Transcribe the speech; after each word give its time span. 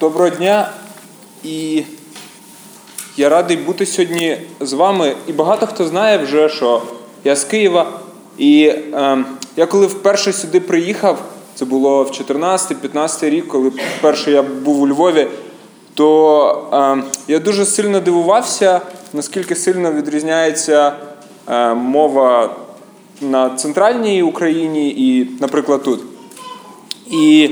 Доброго 0.00 0.30
дня 0.30 0.70
і 1.44 1.82
я 3.16 3.28
радий 3.28 3.56
бути 3.56 3.86
сьогодні 3.86 4.38
з 4.60 4.72
вами. 4.72 5.14
І 5.26 5.32
багато 5.32 5.66
хто 5.66 5.84
знає 5.84 6.18
вже, 6.18 6.48
що 6.48 6.82
я 7.24 7.36
з 7.36 7.44
Києва. 7.44 7.92
І 8.38 8.64
е, 8.64 9.24
я 9.56 9.66
коли 9.66 9.86
вперше 9.86 10.32
сюди 10.32 10.60
приїхав, 10.60 11.22
це 11.54 11.64
було 11.64 12.04
в 12.04 12.06
14-15 12.06 13.30
рік, 13.30 13.48
коли 13.48 13.72
вперше 13.98 14.30
я 14.30 14.42
був 14.42 14.82
у 14.82 14.88
Львові, 14.88 15.26
то 15.94 16.68
е, 16.72 17.02
я 17.28 17.38
дуже 17.38 17.66
сильно 17.66 18.00
дивувався, 18.00 18.80
наскільки 19.12 19.54
сильно 19.54 19.92
відрізняється 19.92 20.92
е, 21.48 21.74
мова 21.74 22.56
на 23.20 23.50
центральній 23.50 24.22
Україні 24.22 24.88
і, 24.90 25.30
наприклад, 25.40 25.82
тут. 25.82 26.00
І 27.10 27.50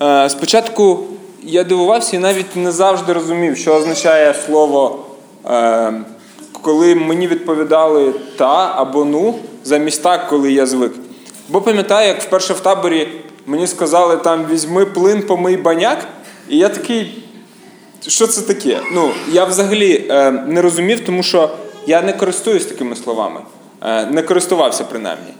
е, 0.00 0.30
спочатку 0.30 1.06
я 1.46 1.64
дивувався 1.64 2.16
і 2.16 2.18
навіть 2.18 2.56
не 2.56 2.72
завжди 2.72 3.12
розумів, 3.12 3.56
що 3.56 3.74
означає 3.74 4.34
слово, 4.46 5.06
е, 5.46 5.92
коли 6.52 6.94
мені 6.94 7.26
відповідали 7.26 8.12
та 8.36 8.72
або 8.76 9.04
ну, 9.04 9.34
замість 9.64 10.02
так, 10.02 10.28
коли 10.28 10.52
я 10.52 10.66
звик. 10.66 10.92
Бо 11.48 11.60
пам'ятаю, 11.60 12.08
як 12.08 12.22
вперше 12.22 12.52
в 12.52 12.60
таборі 12.60 13.08
мені 13.46 13.66
сказали, 13.66 14.16
там 14.16 14.46
візьми 14.46 14.84
плин, 14.84 15.22
помий 15.22 15.56
баняк, 15.56 16.06
і 16.48 16.58
я 16.58 16.68
такий. 16.68 17.22
Що 18.06 18.26
це 18.26 18.42
таке? 18.42 18.80
Ну, 18.92 19.10
я 19.32 19.44
взагалі 19.44 20.06
е, 20.10 20.30
не 20.30 20.62
розумів, 20.62 21.00
тому 21.00 21.22
що 21.22 21.50
я 21.86 22.02
не 22.02 22.12
користуюсь 22.12 22.66
такими 22.66 22.96
словами, 22.96 23.40
е, 23.82 24.06
не 24.06 24.22
користувався 24.22 24.84
принаймні. 24.84 25.32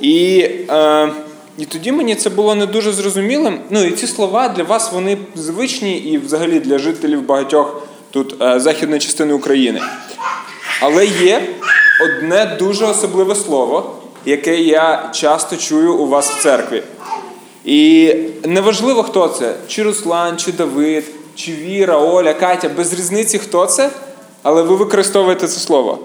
І 0.00 0.48
е, 0.70 1.08
і 1.58 1.64
тоді 1.64 1.92
мені 1.92 2.14
це 2.14 2.30
було 2.30 2.54
не 2.54 2.66
дуже 2.66 2.92
зрозумілим. 2.92 3.60
Ну 3.70 3.84
і 3.84 3.90
ці 3.90 4.06
слова 4.06 4.48
для 4.48 4.62
вас 4.62 4.92
вони 4.92 5.18
звичні 5.34 5.98
і 5.98 6.18
взагалі 6.18 6.60
для 6.60 6.78
жителів 6.78 7.26
багатьох 7.26 7.82
тут 8.10 8.42
е, 8.42 8.60
західної 8.60 9.00
частини 9.00 9.34
України. 9.34 9.80
Але 10.80 11.06
є 11.06 11.48
одне 12.04 12.56
дуже 12.58 12.86
особливе 12.86 13.34
слово, 13.34 13.96
яке 14.24 14.60
я 14.60 15.10
часто 15.14 15.56
чую 15.56 15.94
у 15.94 16.08
вас 16.08 16.30
в 16.30 16.42
церкві. 16.42 16.82
І 17.64 18.14
неважливо, 18.44 19.02
хто 19.02 19.28
це: 19.28 19.54
чи 19.68 19.82
Руслан, 19.82 20.36
чи 20.36 20.52
Давид, 20.52 21.04
чи 21.34 21.52
Віра, 21.52 21.98
Оля, 21.98 22.34
Катя, 22.34 22.70
без 22.76 22.92
різниці, 22.92 23.38
хто 23.38 23.66
це, 23.66 23.90
але 24.42 24.62
ви 24.62 24.76
використовуєте 24.76 25.48
це 25.48 25.60
слово. 25.60 25.98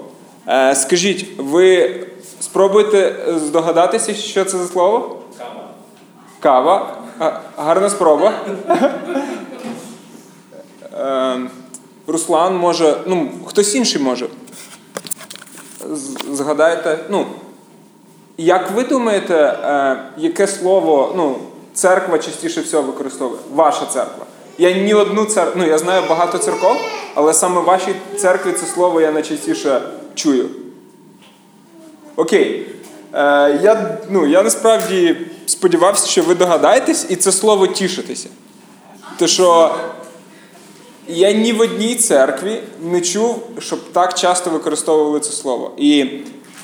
Е, 0.48 0.74
скажіть, 0.74 1.26
ви 1.38 1.96
спробуйте 2.40 3.16
здогадатися, 3.36 4.14
що 4.14 4.44
це 4.44 4.58
за 4.58 4.66
слово? 4.66 5.16
Кава. 6.40 6.96
Гарна 7.56 7.90
спроба. 7.90 8.32
Ем, 10.98 11.50
Руслан 12.06 12.56
може, 12.56 12.96
ну, 13.06 13.30
хтось 13.46 13.74
інший 13.74 14.02
може. 14.02 14.26
Згадайте, 16.32 16.98
ну, 17.08 17.26
як 18.38 18.70
ви 18.70 18.84
думаєте, 18.84 19.34
е, 19.34 19.96
яке 20.16 20.46
слово 20.46 21.12
ну, 21.16 21.36
церква 21.74 22.18
частіше 22.18 22.60
всього 22.60 22.82
використовує? 22.82 23.40
Ваша 23.54 23.86
церква. 23.86 24.26
Я 24.58 24.72
ні 24.72 24.94
одну 24.94 25.24
церкву, 25.24 25.52
ну 25.56 25.66
я 25.66 25.78
знаю 25.78 26.02
багато 26.08 26.38
церков, 26.38 26.76
але 27.14 27.34
саме 27.34 27.60
в 27.60 27.64
вашій 27.64 27.94
церкві 28.16 28.52
це 28.52 28.66
слово 28.66 29.00
я 29.00 29.12
найчастіше 29.12 29.80
чую. 30.14 30.48
Окей. 32.16 32.66
Е, 33.14 33.60
Я 33.62 33.98
ну, 34.10 34.26
я 34.26 34.42
насправді 34.42 35.16
сподівався, 35.46 36.06
що 36.06 36.22
ви 36.22 36.34
догадаєтесь, 36.34 37.06
і 37.08 37.16
це 37.16 37.32
слово 37.32 37.66
тішитися. 37.66 38.28
То 39.18 39.26
що 39.26 39.74
я 41.08 41.32
ні 41.32 41.52
в 41.52 41.60
одній 41.60 41.94
церкві 41.94 42.62
не 42.82 43.00
чув, 43.00 43.42
щоб 43.58 43.92
так 43.92 44.14
часто 44.14 44.50
використовували 44.50 45.20
це 45.20 45.32
слово. 45.32 45.72
І 45.76 46.06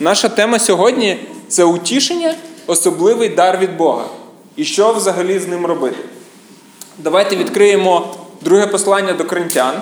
наша 0.01 0.29
тема 0.29 0.59
сьогодні 0.59 1.27
це 1.49 1.65
утішення, 1.65 2.35
особливий 2.67 3.29
дар 3.29 3.59
від 3.59 3.77
Бога. 3.77 4.05
І 4.57 4.65
що 4.65 4.93
взагалі 4.93 5.39
з 5.39 5.49
ним 5.49 5.67
робити? 5.67 5.97
Давайте 6.99 7.37
відкриємо 7.37 8.15
друге 8.41 8.67
послання 8.67 9.13
до 9.13 9.25
коринтян 9.25 9.75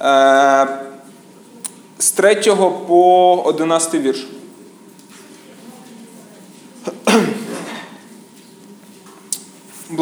е, 0.00 0.66
з 1.98 2.10
3 2.10 2.34
по 2.88 3.42
11 3.44 3.94
вірш. 3.94 4.26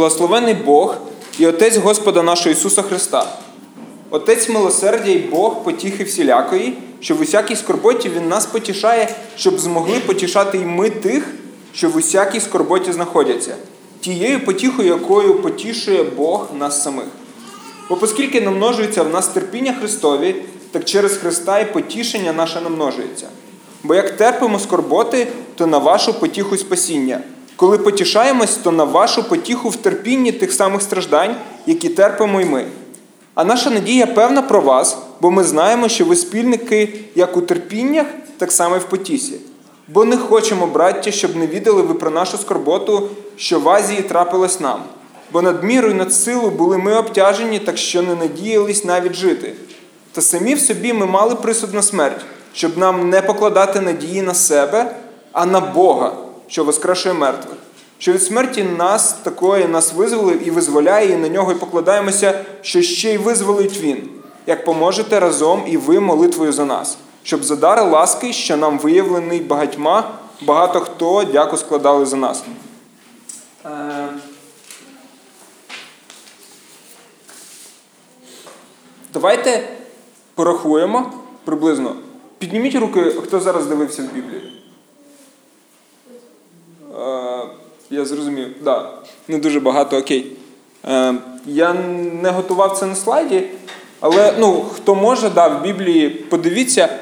Благословений 0.02 0.54
Бог 0.54 0.96
і 1.38 1.46
Отець 1.46 1.76
Господа 1.76 2.22
нашого 2.22 2.50
Ісуса 2.50 2.82
Христа, 2.82 3.26
Отець 4.10 4.48
милосердя 4.48 5.10
і 5.10 5.18
Бог 5.18 5.62
потіхи 5.64 6.04
всілякої, 6.04 6.78
що 7.00 7.14
в 7.14 7.20
усякій 7.20 7.56
скорботі 7.56 8.08
Він 8.16 8.28
нас 8.28 8.46
потішає, 8.46 9.14
щоб 9.36 9.58
змогли 9.58 10.00
потішати 10.06 10.58
й 10.58 10.64
ми 10.64 10.91
тих, 10.91 11.34
що 11.74 11.88
в 11.88 11.96
усякій 11.96 12.41
скорботі 12.41 12.92
знаходяться, 12.92 13.54
тією 14.00 14.44
потіхою, 14.44 14.88
якою 14.88 15.34
потішує 15.34 16.02
Бог 16.02 16.48
нас 16.58 16.82
самих. 16.82 17.08
Бо 17.88 17.98
оскільки 18.00 18.41
намножується 18.41 19.02
в 19.02 19.08
нас 19.08 19.28
терпіння 19.28 19.74
Христові, 19.80 20.34
так 20.70 20.84
через 20.84 21.16
Христа 21.16 21.60
і 21.60 21.72
потішення 21.72 22.32
наше 22.32 22.60
намножується. 22.60 23.26
Бо 23.82 23.94
як 23.94 24.10
терпимо 24.16 24.58
скорботи, 24.58 25.26
то 25.54 25.66
на 25.66 25.78
вашу 25.78 26.20
потіху 26.20 26.56
спасіння. 26.56 27.20
Коли 27.62 27.78
потішаємось, 27.78 28.56
то 28.56 28.72
на 28.72 28.84
вашу 28.84 29.28
потіху 29.28 29.68
в 29.68 29.76
терпінні 29.76 30.32
тих 30.32 30.52
самих 30.52 30.82
страждань, 30.82 31.36
які 31.66 31.88
терпимо 31.88 32.40
й 32.40 32.44
ми. 32.44 32.66
А 33.34 33.44
наша 33.44 33.70
надія 33.70 34.06
певна 34.06 34.42
про 34.42 34.60
вас, 34.60 34.98
бо 35.20 35.30
ми 35.30 35.44
знаємо, 35.44 35.88
що 35.88 36.04
ви 36.04 36.16
спільники 36.16 36.94
як 37.14 37.36
у 37.36 37.40
терпіннях, 37.40 38.06
так 38.38 38.52
само 38.52 38.76
і 38.76 38.78
в 38.78 38.84
потісі. 38.84 39.34
Бо 39.88 40.04
не 40.04 40.16
хочемо, 40.16 40.66
браття, 40.66 41.10
щоб 41.10 41.36
не 41.36 41.46
відали 41.46 41.82
ви 41.82 41.94
про 41.94 42.10
нашу 42.10 42.38
скорботу, 42.38 43.08
що 43.36 43.60
в 43.60 43.68
Азії 43.68 44.02
трапилось 44.02 44.60
нам. 44.60 44.82
Бо 45.32 45.42
над 45.42 45.64
мірою 45.64 45.94
над 45.94 46.14
силу 46.14 46.50
були 46.50 46.78
ми 46.78 46.96
обтяжені, 46.96 47.58
так 47.58 47.78
що 47.78 48.02
не 48.02 48.14
надіялись 48.14 48.84
навіть 48.84 49.14
жити. 49.14 49.52
Та 50.12 50.20
самі 50.20 50.54
в 50.54 50.60
собі 50.60 50.92
ми 50.92 51.06
мали 51.06 51.34
присуд 51.34 51.74
на 51.74 51.82
смерть, 51.82 52.20
щоб 52.52 52.78
нам 52.78 53.10
не 53.10 53.22
покладати 53.22 53.80
надії 53.80 54.22
на 54.22 54.34
себе, 54.34 54.96
а 55.32 55.46
на 55.46 55.60
Бога 55.60 56.12
що 56.47 56.64
воскрешує 56.64 57.14
мертвих, 57.14 57.56
що 57.98 58.12
від 58.12 58.22
смерті 58.22 58.62
нас 58.62 59.12
такої 59.12 59.64
нас 59.64 59.92
визволив 59.92 60.48
і 60.48 60.50
визволяє, 60.50 61.12
і 61.12 61.16
на 61.16 61.28
нього 61.28 61.53
й 61.53 61.54
покладаємося, 61.54 62.44
що 62.62 62.82
ще 62.82 63.14
й 63.14 63.19
визволить 63.19 63.80
Він, 63.80 64.08
як 64.47 64.64
поможете 64.64 65.20
разом 65.20 65.64
і 65.66 65.76
ви 65.76 66.00
молитвою 66.00 66.53
за 66.53 66.64
нас, 66.64 66.98
щоб 67.22 67.44
за 67.44 67.56
дар 67.56 67.84
ласки, 67.84 68.32
що 68.32 68.56
нам 68.56 68.78
виявлений 68.78 69.41
багатьма, 69.41 70.10
багато 70.42 70.80
хто 70.80 71.25
дяку 71.25 71.56
складали 71.56 72.06
за 72.06 72.16
нас. 72.16 72.44
Е, 73.64 74.09
давайте 79.12 79.69
порахуємо 80.34 81.12
приблизно. 81.44 81.97
Підніміть 82.38 82.74
руки, 82.74 83.03
хто 83.03 83.41
зараз 83.41 83.66
дивився 83.66 84.03
в 84.03 84.14
Біблію. 84.14 84.61
Е, 87.00 87.42
я 87.91 88.04
зрозумів, 88.04 88.54
так, 88.54 88.62
да, 88.62 88.92
не 89.28 89.38
дуже 89.38 89.60
багато 89.60 89.98
окей. 89.98 90.32
Е, 90.88 91.14
я 91.47 91.72
не 92.22 92.30
готував 92.30 92.78
це 92.78 92.86
на 92.86 92.94
слайді, 92.94 93.48
але 94.00 94.34
ну, 94.38 94.64
хто 94.75 94.94
може, 94.94 95.30
да, 95.30 95.48
в 95.48 95.62
Біблії 95.62 96.10
подивіться, 96.10 96.98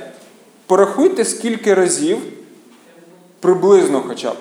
порахуйте, 0.66 1.24
скільки 1.24 1.74
разів, 1.74 2.18
приблизно 3.40 4.02
хоча 4.08 4.30
б, 4.30 4.36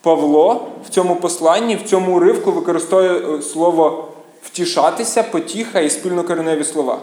Павло 0.00 0.68
в 0.86 0.88
цьому 0.88 1.16
посланні, 1.16 1.76
в 1.76 1.82
цьому 1.82 2.16
уривку 2.16 2.52
використовує 2.52 3.38
е, 3.38 3.42
слово 3.42 4.08
втішатися, 4.42 5.22
потіха 5.22 5.80
і 5.80 5.90
спільнокореневі 5.90 6.64
слова. 6.64 7.00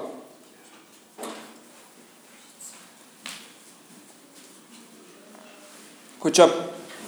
Хоча 6.20 6.48
б 6.48 6.52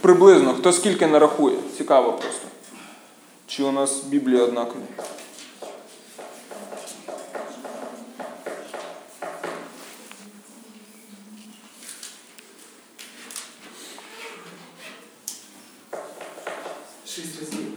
Приблизно, 0.04 0.54
хто 0.54 0.74
скільки 0.74 1.08
нарахує? 1.08 1.56
Цікаво 1.78 2.14
просто. 2.14 2.48
Чи 3.48 3.64
у 3.64 3.72
нас 3.72 4.04
Біблія 4.04 4.44
однакові? 4.44 4.82
Шість 17.06 17.40
разів. 17.40 17.68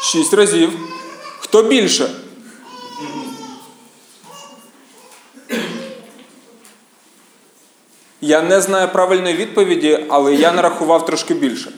Шість 0.00 0.34
разів. 0.34 0.72
Хто 1.38 1.62
більше? 1.62 2.21
Я 8.32 8.42
не 8.42 8.60
знаю 8.60 8.88
правильної 8.88 9.34
відповіді, 9.36 10.04
але 10.08 10.34
я 10.34 10.52
нарахував 10.52 11.06
трошки 11.06 11.34
більше. 11.34 11.72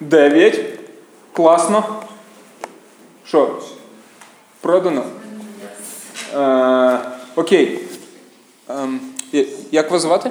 Дев'ять. 0.00 0.60
Класно. 1.32 2.02
Що? 3.26 3.62
Продано? 4.60 5.04
Е, 6.34 7.00
окей. 7.36 7.78
Ем, 8.68 9.00
як 9.72 9.90
вас 9.90 10.02
звати? 10.02 10.30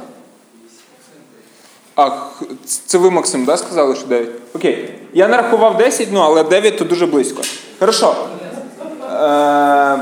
А, 1.96 2.10
це 2.66 2.98
ви, 2.98 3.12
Максим, 3.12 3.46
да, 3.46 3.58
сказали, 3.58 3.96
що 3.96 4.08
9? 4.08 4.30
Окей. 4.54 4.94
Я 5.14 5.28
нарахував 5.28 5.78
10, 5.78 6.08
ну, 6.12 6.20
але 6.20 6.44
9 6.44 6.78
то 6.78 6.86
дуже 6.86 7.06
близько. 7.06 7.42
Хорошо. 7.82 8.16
Е, 9.12 10.00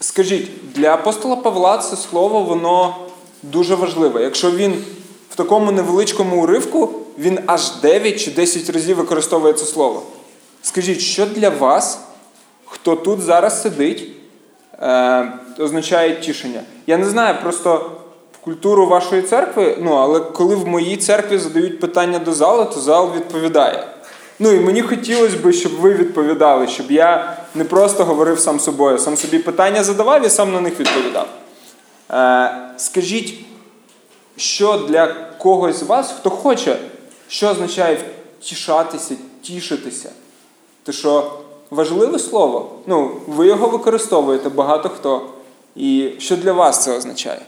Скажіть, 0.00 0.50
для 0.74 0.94
апостола 0.94 1.36
Павла 1.36 1.78
це 1.78 1.96
слово, 1.96 2.40
воно 2.40 2.96
дуже 3.42 3.74
важливе. 3.74 4.22
Якщо 4.22 4.50
він 4.50 4.84
в 5.30 5.36
такому 5.36 5.72
невеличкому 5.72 6.42
уривку, 6.42 6.90
він 7.18 7.38
аж 7.46 7.72
9 7.82 8.20
чи 8.20 8.30
10 8.30 8.70
разів 8.70 8.96
використовує 8.96 9.52
це 9.52 9.64
слово. 9.64 10.02
Скажіть, 10.62 11.00
що 11.00 11.26
для 11.26 11.48
вас, 11.48 12.00
хто 12.64 12.96
тут 12.96 13.20
зараз 13.20 13.62
сидить, 13.62 14.08
е, 14.82 15.32
означає 15.58 16.20
тішення? 16.20 16.60
Я 16.86 16.96
не 16.96 17.04
знаю, 17.04 17.36
просто 17.42 17.90
культуру 18.40 18.86
вашої 18.86 19.22
церкви, 19.22 19.76
ну, 19.80 19.94
але 19.94 20.20
коли 20.20 20.54
в 20.54 20.68
моїй 20.68 20.96
церкві 20.96 21.38
задають 21.38 21.80
питання 21.80 22.18
до 22.18 22.32
залу, 22.32 22.64
то 22.64 22.80
зал 22.80 23.12
відповідає. 23.16 23.99
Ну 24.42 24.52
і 24.52 24.60
мені 24.60 24.82
хотілося 24.82 25.36
б, 25.36 25.52
щоб 25.52 25.72
ви 25.72 25.94
відповідали, 25.94 26.68
щоб 26.68 26.90
я 26.90 27.36
не 27.54 27.64
просто 27.64 28.04
говорив 28.04 28.40
сам 28.40 28.60
собою, 28.60 28.98
сам 28.98 29.16
собі 29.16 29.38
питання 29.38 29.84
задавав 29.84 30.26
і 30.26 30.30
сам 30.30 30.52
на 30.52 30.60
них 30.60 30.80
відповідав. 30.80 31.28
Е, 32.10 32.72
Скажіть, 32.76 33.34
що 34.36 34.76
для 34.88 35.06
когось 35.38 35.76
з 35.76 35.82
вас, 35.82 36.14
хто 36.18 36.30
хоче, 36.30 36.76
що 37.28 37.48
означає 37.48 37.98
втішатися, 38.40 39.14
тішитися? 39.42 40.10
Те, 40.82 40.92
що 40.92 41.32
важливе 41.70 42.18
слово, 42.18 42.70
ну, 42.86 43.10
ви 43.26 43.46
його 43.46 43.68
використовуєте 43.68 44.48
багато 44.48 44.88
хто. 44.88 45.22
І 45.76 46.10
що 46.18 46.36
для 46.36 46.52
вас 46.52 46.84
це 46.84 46.96
означає? 46.96 47.40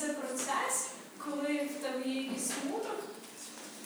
Це 0.00 0.08
процес, 0.08 0.88
коли 1.18 1.54
в 1.54 1.82
тебе 1.82 2.08
є 2.08 2.22
якийсь 2.22 2.46
смуток, 2.46 2.98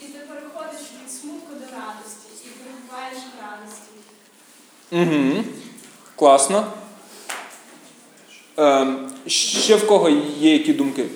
і 0.03 0.05
ти 0.05 0.19
переходиш 0.19 0.81
від 0.81 1.13
смутку 1.13 1.55
до 1.55 1.65
радості 1.77 2.29
і 2.45 2.49
перебуваєш 2.49 3.19
в 3.19 3.43
радості. 3.43 3.91
Угу. 4.91 5.45
Класно. 6.17 6.73
Е, 8.59 8.97
ще 9.27 9.77
в 9.77 9.87
кого 9.87 10.09
є 10.39 10.53
які 10.53 10.73
думки? 10.73 11.07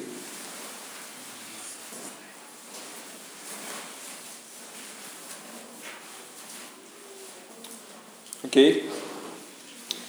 Окей. 8.44 8.84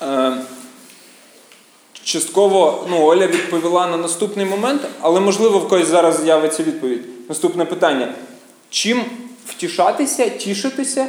Е, 0.01 0.45
Частково 2.03 2.88
ну, 2.89 3.06
Оля 3.06 3.27
відповіла 3.27 3.88
на 3.88 3.98
наступний 3.98 4.45
момент, 4.45 4.81
але 5.01 5.19
можливо 5.19 5.59
в 5.59 5.68
когось 5.68 5.88
зараз 5.88 6.21
з'явиться 6.21 6.63
відповідь. 6.63 7.30
Наступне 7.30 7.65
питання. 7.65 8.13
Чим 8.69 9.03
втішатися, 9.45 10.30
тішитися 10.30 11.07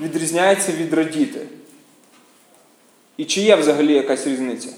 відрізняється 0.00 0.72
від 0.72 0.94
радіти? 0.94 1.40
І 3.16 3.24
чи 3.24 3.40
є 3.40 3.56
взагалі 3.56 3.94
якась 3.94 4.26
різниця? 4.26 4.68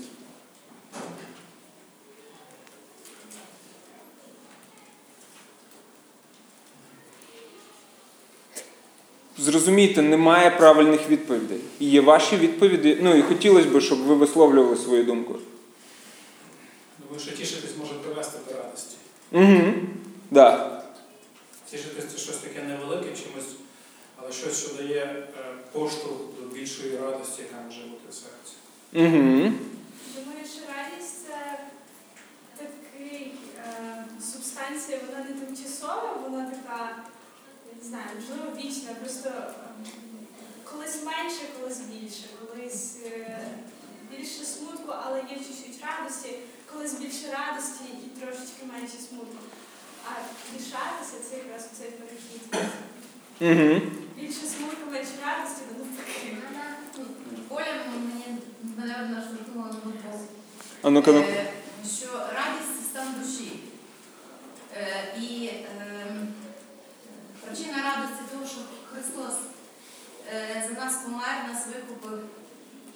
Зрозумійте, 9.39 10.03
немає 10.03 10.51
правильних 10.51 11.11
відповідей. 11.11 11.59
І 11.81 11.87
є 11.87 12.01
ваші 12.01 12.37
відповіді. 12.37 12.99
Ну 13.03 13.15
і 13.17 13.23
хотілося 13.23 13.69
б, 13.69 13.81
щоб 13.81 13.99
ви 13.99 14.15
висловлювали 14.15 14.77
свою 14.77 15.05
думку. 15.05 15.35
Тому 17.15 17.27
що 17.27 17.37
тішитись 17.37 17.77
може 17.79 17.95
привести 17.95 18.39
до 18.49 18.59
радості. 18.59 18.97
Угу. 19.33 19.73
Да. 20.31 20.83
Тішитись 21.71 22.13
це 22.13 22.19
щось 22.19 22.37
таке 22.37 22.63
невелике 22.63 23.07
чимось, 23.07 23.51
але 24.17 24.33
щось, 24.33 24.65
що 24.65 24.75
дає 24.75 25.01
е, 25.01 25.27
поштовх 25.73 26.21
до 26.41 26.47
більшої 26.47 26.97
радості, 26.97 27.43
яка 27.43 27.65
може 27.67 27.81
бути 27.81 28.09
в 28.11 28.15
серці. 28.15 28.55
Угу. 28.93 29.53
Думаю, 30.15 30.45
що 30.53 30.61
радість 30.75 31.27
це 31.27 31.57
такий 32.57 33.35
е, 33.59 34.05
субстанція, 34.33 34.99
вона 35.07 35.25
не 35.25 35.47
тимчасова, 35.47 36.17
вона 36.23 36.51
така, 36.51 36.97
я 37.73 37.83
не 37.83 37.89
знаю, 37.89 38.07
можливо, 38.15 38.57
вічна. 38.57 38.95
Просто 39.01 39.29
е, 39.29 39.55
колись 40.65 41.05
менше, 41.05 41.41
колись 41.61 41.81
більше, 41.81 42.25
колись 42.41 42.97
е, 43.07 43.49
більше 44.11 44.45
смутку, 44.45 44.93
але 45.05 45.19
є 45.19 45.37
чуть-чуть 45.37 45.83
радості 45.83 46.29
колись 46.75 46.95
більше 46.95 47.27
радості 47.33 47.85
і 48.05 48.21
трошечки 48.21 48.63
менше 48.73 48.97
смутку. 49.09 49.45
А 50.09 50.11
рішатися 50.55 51.17
це 51.31 51.37
якраз 51.37 51.69
цей 51.79 51.91
перехід. 51.91 52.43
Угу. 53.41 53.93
Більше 54.17 54.41
смутку, 54.41 54.91
менше 54.91 55.13
радості, 55.27 55.63
то 55.69 55.79
навпаки. 55.79 56.37
Оля 57.51 57.75
мені 57.91 58.39
мене 58.77 59.09
наштовхнула 59.09 59.67
на 59.67 59.73
думку, 59.73 60.19
А 60.83 60.91
ну-ка, 60.91 61.13
ну. 61.13 61.19
е, 61.21 61.47
що 61.99 62.07
радість 62.19 62.77
це 62.79 62.83
стан 62.91 63.09
душі. 63.21 63.61
Е, 64.77 65.15
І 65.21 65.49
ем, 65.49 66.29
причина 67.47 67.77
радості 67.83 68.23
того, 68.33 68.47
що 68.47 68.59
Христос 68.93 69.35
е, 70.35 70.69
за 70.69 70.85
нас 70.85 70.97
помер, 70.97 71.37
нас 71.53 71.67
викупив, 71.67 72.25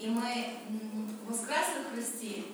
і 0.00 0.08
ми 0.08 0.44
воскресли 1.28 1.74
в 1.90 1.94
Христі. 1.94 2.44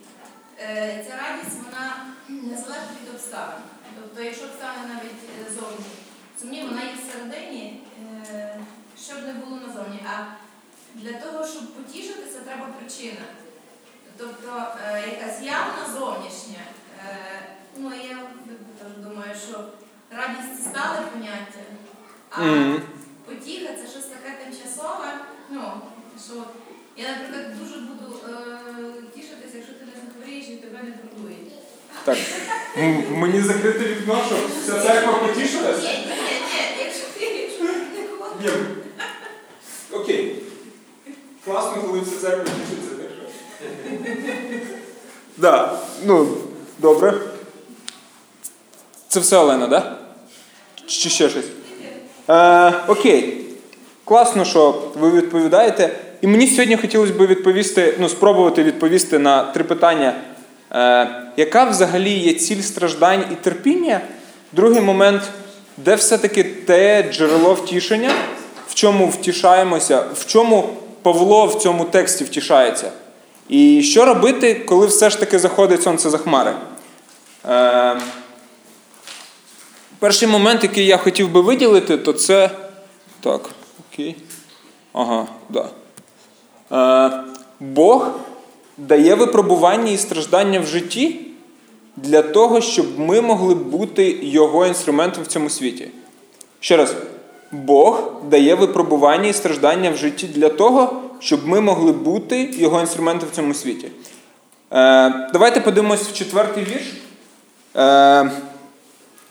Е, 0.60 1.04
ця 1.08 1.16
радість 1.16 1.56
вона 1.64 2.06
не 2.28 2.56
залежить 2.56 3.00
від 3.02 3.14
обставин. 3.14 3.62
Тобто, 4.00 4.22
якщо 4.22 4.44
обставини 4.44 4.94
навіть 4.94 5.48
е, 5.48 5.54
зовні 5.54 5.86
сумні, 6.40 6.62
вона 6.62 6.82
є 6.82 6.94
всередині, 6.94 7.82
е, 8.30 8.60
щоб 9.04 9.16
не 9.26 9.32
було 9.32 9.56
назовні. 9.56 10.00
А 10.06 10.24
для 10.94 11.12
того, 11.12 11.46
щоб 11.46 11.74
потішитися, 11.74 12.40
треба 12.40 12.66
причина. 12.66 13.24
Тобто 14.16 14.66
якась 15.10 15.42
явна 15.42 15.98
зовнішня. 15.98 16.60
Ну, 17.76 17.92
я 17.94 18.18
думаю, 18.96 19.34
що 19.48 19.64
радість 20.10 20.64
стале 20.64 20.98
поняття, 21.12 21.60
а 22.30 22.40
потіха 23.26 23.74
це 23.74 23.86
щось 23.90 24.04
таке 24.04 24.44
тимчасове. 24.44 25.18
Ну, 25.50 25.80
що 26.26 26.44
я, 26.96 27.08
наприклад, 27.08 27.58
дуже 27.58 27.80
буду 27.80 28.20
тішитися, 29.14 29.56
якщо 29.56 29.74
ти 29.74 29.83
не 30.34 30.56
тебе 30.56 30.78
не 30.82 30.90
турбують. 30.90 31.52
Так. 32.04 32.18
Мені 33.10 33.40
закрите 33.40 33.78
вікно, 33.78 34.22
що 34.26 34.36
вся 34.62 34.80
церква 34.80 35.12
потішилась? 35.12 35.82
ні, 35.82 35.88
ні, 35.88 36.14
ні, 36.78 36.84
якщо 36.84 37.04
ти 37.18 37.26
не. 37.26 38.50
Ні. 38.50 38.50
Окей. 39.92 40.36
Класно, 41.44 41.82
коли 41.82 42.00
вся 42.00 42.20
церква 42.20 42.44
тішиться. 42.44 42.94
так 42.96 43.08
що. 43.16 44.74
Да. 45.36 45.78
Ну, 46.04 46.36
добре. 46.78 47.14
Це 49.08 49.20
все 49.20 49.36
Олена, 49.36 49.66
да? 49.66 49.96
Чи 50.86 51.10
ще 51.10 51.28
щось? 51.28 51.44
Е, 52.28 52.72
окей. 52.88 53.40
Класно, 54.04 54.44
що 54.44 54.92
ви 54.94 55.10
відповідаєте. 55.10 56.03
І 56.24 56.26
мені 56.26 56.46
сьогодні 56.46 56.76
хотілося 56.76 57.12
б 57.12 57.26
відповісти, 57.26 57.94
ну, 57.98 58.08
спробувати 58.08 58.62
відповісти 58.62 59.18
на 59.18 59.42
три 59.42 59.64
питання. 59.64 60.14
Е, 60.72 61.08
яка 61.36 61.64
взагалі 61.64 62.10
є 62.10 62.34
ціль 62.34 62.60
страждань 62.60 63.24
і 63.32 63.34
терпіння? 63.34 64.00
Другий 64.52 64.80
момент, 64.80 65.22
де 65.76 65.94
все-таки 65.94 66.44
те 66.44 67.12
джерело 67.12 67.54
втішення, 67.54 68.10
в 68.68 68.74
чому 68.74 69.08
втішаємося, 69.08 70.04
в 70.14 70.26
чому 70.26 70.68
Павло 71.02 71.46
в 71.46 71.54
цьому 71.54 71.84
тексті 71.84 72.24
втішається? 72.24 72.92
І 73.48 73.82
що 73.82 74.04
робити, 74.04 74.54
коли 74.54 74.86
все 74.86 75.10
ж 75.10 75.20
таки 75.20 75.38
заходить 75.38 75.82
сонце 75.82 76.10
за 76.10 76.18
хмари? 76.18 76.52
Е, 77.48 77.96
перший 79.98 80.28
момент, 80.28 80.62
який 80.62 80.86
я 80.86 80.96
хотів 80.96 81.32
би 81.32 81.40
виділити, 81.40 81.96
то 81.98 82.12
це. 82.12 82.50
Так, 83.20 83.50
окей. 83.90 84.16
Ага, 84.92 85.26
да. 85.48 85.68
Е, 86.72 87.10
Бог 87.60 88.10
дає 88.76 89.14
випробування 89.14 89.92
і 89.92 89.96
страждання 89.96 90.60
в 90.60 90.66
житті 90.66 91.20
для 91.96 92.22
того, 92.22 92.60
щоб 92.60 92.98
ми 92.98 93.20
могли 93.20 93.54
бути 93.54 94.18
його 94.22 94.66
інструментом 94.66 95.24
в 95.24 95.26
цьому 95.26 95.50
світі. 95.50 95.88
Ще 96.60 96.76
раз, 96.76 96.94
Бог 97.52 98.12
дає 98.30 98.54
випробування 98.54 99.28
і 99.28 99.32
страждання 99.32 99.90
в 99.90 99.96
житті 99.96 100.26
для 100.26 100.48
того, 100.48 101.02
щоб 101.18 101.48
ми 101.48 101.60
могли 101.60 101.92
бути 101.92 102.50
його 102.52 102.80
інструментом 102.80 103.28
в 103.32 103.36
цьому 103.36 103.54
світі. 103.54 103.88
Е, 104.72 105.28
Давайте 105.32 105.60
подивимось 105.60 106.02
в 106.02 106.12
четвертий 106.12 106.64
вірш. 106.64 106.92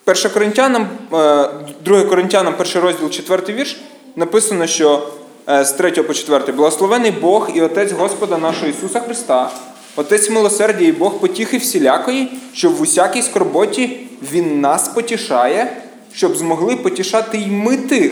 Е, 0.05 0.29
Коринтянам, 0.33 0.87
е, 1.13 1.49
2 1.85 2.03
Коринтянам, 2.03 2.53
перший 2.57 2.81
розділ, 2.81 3.09
четвертий 3.09 3.55
вірш, 3.55 3.81
написано, 4.15 4.67
що 4.67 5.07
з 5.47 5.71
3 5.71 5.91
по 5.91 6.13
4. 6.13 6.53
Благословений 6.53 7.11
Бог 7.11 7.49
і 7.55 7.61
Отець 7.61 7.91
Господа 7.91 8.37
нашого 8.37 8.67
Ісуса 8.67 8.99
Христа, 8.99 9.51
Отець 9.95 10.29
милосердя 10.29 10.85
і 10.85 10.91
Бог 10.91 11.19
потіхи 11.19 11.57
всілякої, 11.57 12.31
щоб 12.53 12.75
в 12.75 12.81
усякій 12.81 13.21
скорботі 13.21 14.07
Він 14.31 14.61
нас 14.61 14.87
потішає, 14.87 15.77
щоб 16.13 16.35
змогли 16.35 16.75
потішати 16.75 17.37
й 17.37 17.47
ми 17.47 17.77
тих, 17.77 18.11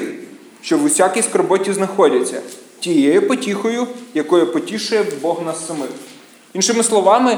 що 0.61 0.77
в 0.77 0.83
усякій 0.83 1.21
скорботі 1.21 1.73
знаходяться, 1.73 2.41
тією 2.79 3.27
потіхою, 3.27 3.87
якою 4.13 4.53
потішує 4.53 5.05
Бог 5.21 5.45
нас 5.45 5.67
самих. 5.67 5.89
Іншими 6.53 6.83
словами, 6.83 7.37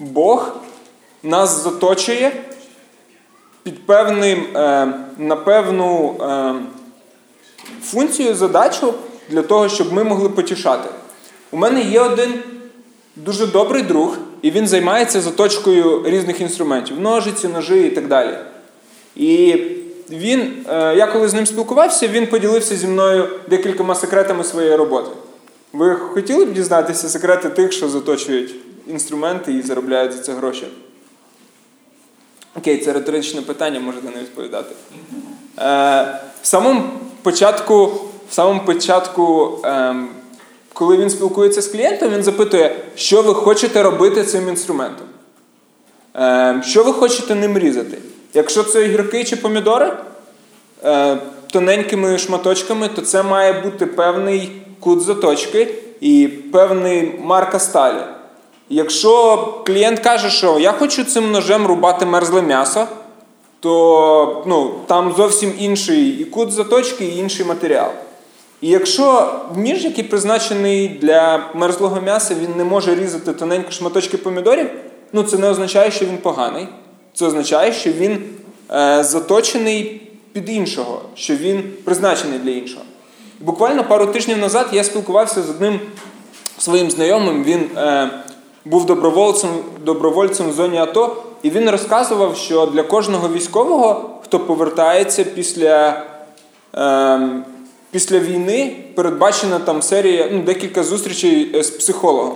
Бог 0.00 0.56
нас 1.22 1.64
заточує 1.64 2.32
під 3.62 3.86
певним, 3.86 4.56
е, 4.56 4.88
на 5.18 5.36
певну 5.36 6.14
е, 6.20 6.54
функцію, 7.84 8.34
задачу 8.34 8.94
для 9.32 9.42
того, 9.42 9.68
щоб 9.68 9.92
ми 9.92 10.04
могли 10.04 10.28
потішати. 10.28 10.88
У 11.50 11.56
мене 11.56 11.82
є 11.82 12.00
один 12.00 12.34
дуже 13.16 13.46
добрий 13.46 13.82
друг, 13.82 14.16
і 14.42 14.50
він 14.50 14.66
займається 14.66 15.20
заточкою 15.20 16.02
різних 16.06 16.40
інструментів 16.40 17.00
ножиці, 17.00 17.48
ножи 17.48 17.86
і 17.86 17.90
так 17.90 18.08
далі. 18.08 18.36
І 19.16 19.56
він, 20.10 20.64
е, 20.68 20.96
я 20.96 21.06
коли 21.06 21.28
з 21.28 21.34
ним 21.34 21.46
спілкувався, 21.46 22.08
він 22.08 22.26
поділився 22.26 22.76
зі 22.76 22.86
мною 22.86 23.28
декількома 23.50 23.94
секретами 23.94 24.44
своєї 24.44 24.76
роботи. 24.76 25.10
Ви 25.72 25.94
хотіли 25.94 26.44
б 26.44 26.52
дізнатися 26.52 27.08
секрети 27.08 27.48
тих, 27.50 27.72
що 27.72 27.88
заточують 27.88 28.54
інструменти 28.86 29.52
і 29.52 29.62
заробляють 29.62 30.12
за 30.12 30.18
це 30.18 30.32
гроші? 30.32 30.66
Окей, 32.56 32.78
це 32.78 32.92
риторичне 32.92 33.42
питання, 33.42 33.80
можете 33.80 34.08
не 34.16 34.22
відповідати. 34.22 34.74
Е, 35.58 35.62
в 36.42 36.46
самому 36.46 36.82
початку, 37.22 37.92
в 38.32 38.34
самому 38.34 38.60
початку 38.60 39.58
е, 39.64 39.94
коли 40.72 40.96
він 40.96 41.10
спілкується 41.10 41.62
з 41.62 41.66
клієнтом, 41.66 42.10
він 42.10 42.22
запитує, 42.22 42.76
що 42.94 43.22
ви 43.22 43.34
хочете 43.34 43.82
робити 43.82 44.24
цим 44.24 44.48
інструментом. 44.48 45.06
Е, 46.16 46.62
що 46.64 46.84
ви 46.84 46.92
хочете 46.92 47.34
ним 47.34 47.58
різати? 47.58 47.98
Якщо 48.34 48.62
це 48.62 48.78
огірки 48.78 49.24
чи 49.24 49.36
помідори 49.36 49.92
е, 50.84 51.18
тоненькими 51.52 52.18
шматочками, 52.18 52.88
то 52.88 53.02
це 53.02 53.22
має 53.22 53.52
бути 53.52 53.86
певний 53.86 54.52
кут 54.80 55.00
заточки 55.00 55.74
і 56.00 56.28
певний 56.52 57.20
марка 57.22 57.58
сталі. 57.58 58.02
Якщо 58.68 59.36
клієнт 59.66 60.00
каже, 60.00 60.30
що 60.30 60.58
я 60.58 60.72
хочу 60.72 61.04
цим 61.04 61.30
ножем 61.30 61.66
рубати 61.66 62.06
мерзле 62.06 62.42
м'ясо, 62.42 62.86
то 63.60 64.44
ну, 64.46 64.74
там 64.86 65.14
зовсім 65.16 65.52
інший 65.58 66.08
і 66.08 66.24
кут 66.24 66.52
заточки, 66.52 67.04
і 67.04 67.16
інший 67.16 67.46
матеріал. 67.46 67.90
І 68.62 68.68
якщо 68.68 69.34
ніж, 69.56 69.84
який 69.84 70.04
призначений 70.04 70.88
для 70.88 71.50
мерзлого 71.54 72.00
м'яса, 72.00 72.34
він 72.34 72.56
не 72.56 72.64
може 72.64 72.94
різати 72.94 73.32
тоненькі 73.32 73.72
шматочки 73.72 74.16
помідорів, 74.16 74.70
ну 75.12 75.22
це 75.22 75.38
не 75.38 75.50
означає, 75.50 75.90
що 75.90 76.04
він 76.04 76.18
поганий. 76.18 76.68
Це 77.14 77.26
означає, 77.26 77.72
що 77.72 77.92
він 77.92 78.24
е, 78.70 79.04
заточений 79.04 80.02
під 80.32 80.48
іншого, 80.48 81.02
що 81.14 81.36
він 81.36 81.62
призначений 81.84 82.38
для 82.38 82.50
іншого. 82.50 82.84
Буквально 83.40 83.84
пару 83.84 84.06
тижнів 84.06 84.38
назад 84.38 84.66
я 84.72 84.84
спілкувався 84.84 85.42
з 85.42 85.50
одним 85.50 85.80
своїм 86.58 86.90
знайомим. 86.90 87.44
Він 87.44 87.60
е, 87.76 88.10
був 88.64 88.86
добровольцем, 88.86 89.50
добровольцем 89.84 90.50
в 90.50 90.52
зоні 90.52 90.78
АТО, 90.78 91.16
і 91.42 91.50
він 91.50 91.70
розказував, 91.70 92.36
що 92.36 92.66
для 92.66 92.82
кожного 92.82 93.28
військового, 93.28 94.10
хто 94.24 94.40
повертається 94.40 95.24
після 95.24 96.02
е, 96.74 97.42
після 97.92 98.18
війни, 98.18 98.76
передбачена 98.94 99.58
там 99.58 99.82
серія, 99.82 100.28
ну, 100.32 100.42
декілька 100.42 100.82
зустрічей 100.82 101.62
з 101.62 101.70
психологом. 101.70 102.34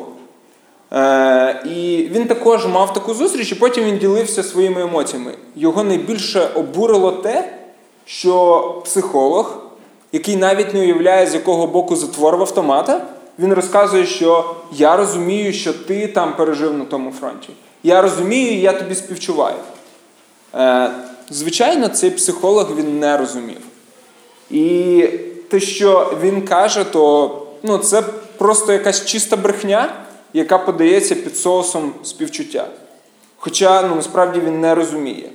Е, 0.92 1.62
І 1.66 2.08
він 2.12 2.26
також 2.26 2.66
мав 2.66 2.92
таку 2.92 3.14
зустріч, 3.14 3.52
і 3.52 3.54
потім 3.54 3.84
він 3.84 3.98
ділився 3.98 4.42
своїми 4.42 4.82
емоціями. 4.82 5.34
Його 5.56 5.84
найбільше 5.84 6.48
обурило 6.54 7.12
те, 7.12 7.52
що 8.04 8.82
психолог, 8.84 9.56
який 10.12 10.36
навіть 10.36 10.74
не 10.74 10.80
уявляє, 10.80 11.26
з 11.26 11.34
якого 11.34 11.66
боку 11.66 11.96
затворив 11.96 12.40
автомата, 12.40 13.06
він 13.38 13.52
розказує, 13.54 14.06
що 14.06 14.54
я 14.72 14.96
розумію, 14.96 15.52
що 15.52 15.72
ти 15.72 16.06
там 16.06 16.36
пережив 16.36 16.78
на 16.78 16.84
тому 16.84 17.12
фронті. 17.20 17.48
Я 17.82 18.02
розумію, 18.02 18.60
я 18.60 18.72
тобі 18.72 18.94
співчуваю. 18.94 19.56
Е, 20.54 20.90
Звичайно, 21.30 21.88
цей 21.88 22.10
психолог 22.10 22.76
він 22.76 22.98
не 23.00 23.16
розумів. 23.16 23.58
І 24.50 25.08
те, 25.48 25.60
що 25.60 26.14
він 26.22 26.42
каже, 26.42 26.84
то 26.84 27.30
ну, 27.62 27.78
це 27.78 28.02
просто 28.38 28.72
якась 28.72 29.04
чиста 29.04 29.36
брехня, 29.36 29.94
яка 30.32 30.58
подається 30.58 31.14
під 31.14 31.36
соусом 31.36 31.92
співчуття. 32.02 32.68
Хоча 33.36 33.82
ну, 33.82 33.94
насправді 33.94 34.40
він 34.40 34.60
не 34.60 34.74
розуміє. 34.74 35.30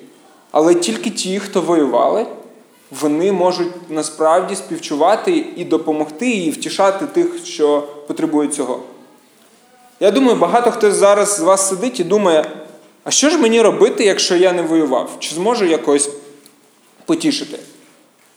Але 0.52 0.76
тільки 0.76 1.10
ті, 1.10 1.40
хто 1.40 1.62
воювали, 1.62 2.26
вони 3.02 3.32
можуть 3.32 3.90
насправді 3.90 4.56
співчувати 4.56 5.46
і 5.56 5.66
допомогти, 5.66 6.32
і 6.32 6.52
втішати 6.52 7.06
тих, 7.06 7.46
що 7.46 7.88
потребують 8.08 8.54
цього. 8.54 8.80
Я 10.00 10.12
думаю, 10.12 10.38
багато 10.38 10.72
хто 10.72 10.92
зараз 10.92 11.36
з 11.36 11.40
вас 11.40 11.70
сидить 11.70 12.00
і 12.00 12.04
думає, 12.04 12.52
а 13.04 13.12
що 13.12 13.30
ж 13.30 13.38
мені 13.38 13.62
робити, 13.62 14.06
якщо 14.06 14.36
я 14.36 14.54
не 14.54 14.62
воював? 14.62 15.10
Чи 15.20 15.36
зможу 15.36 15.66
якось 15.66 16.10
потішити? 17.06 17.60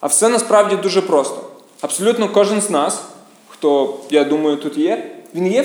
А 0.01 0.07
все 0.07 0.29
насправді 0.29 0.77
дуже 0.77 1.03
просто. 1.03 1.54
Абсолютно 1.85 2.29
кожен 2.29 2.61
з 2.61 2.71
нас, 2.71 3.05
хто, 3.49 4.01
я 4.11 4.25
думаю, 4.25 4.57
тут 4.57 4.79
є, 4.79 5.11
він 5.35 5.47
є 5.47 5.63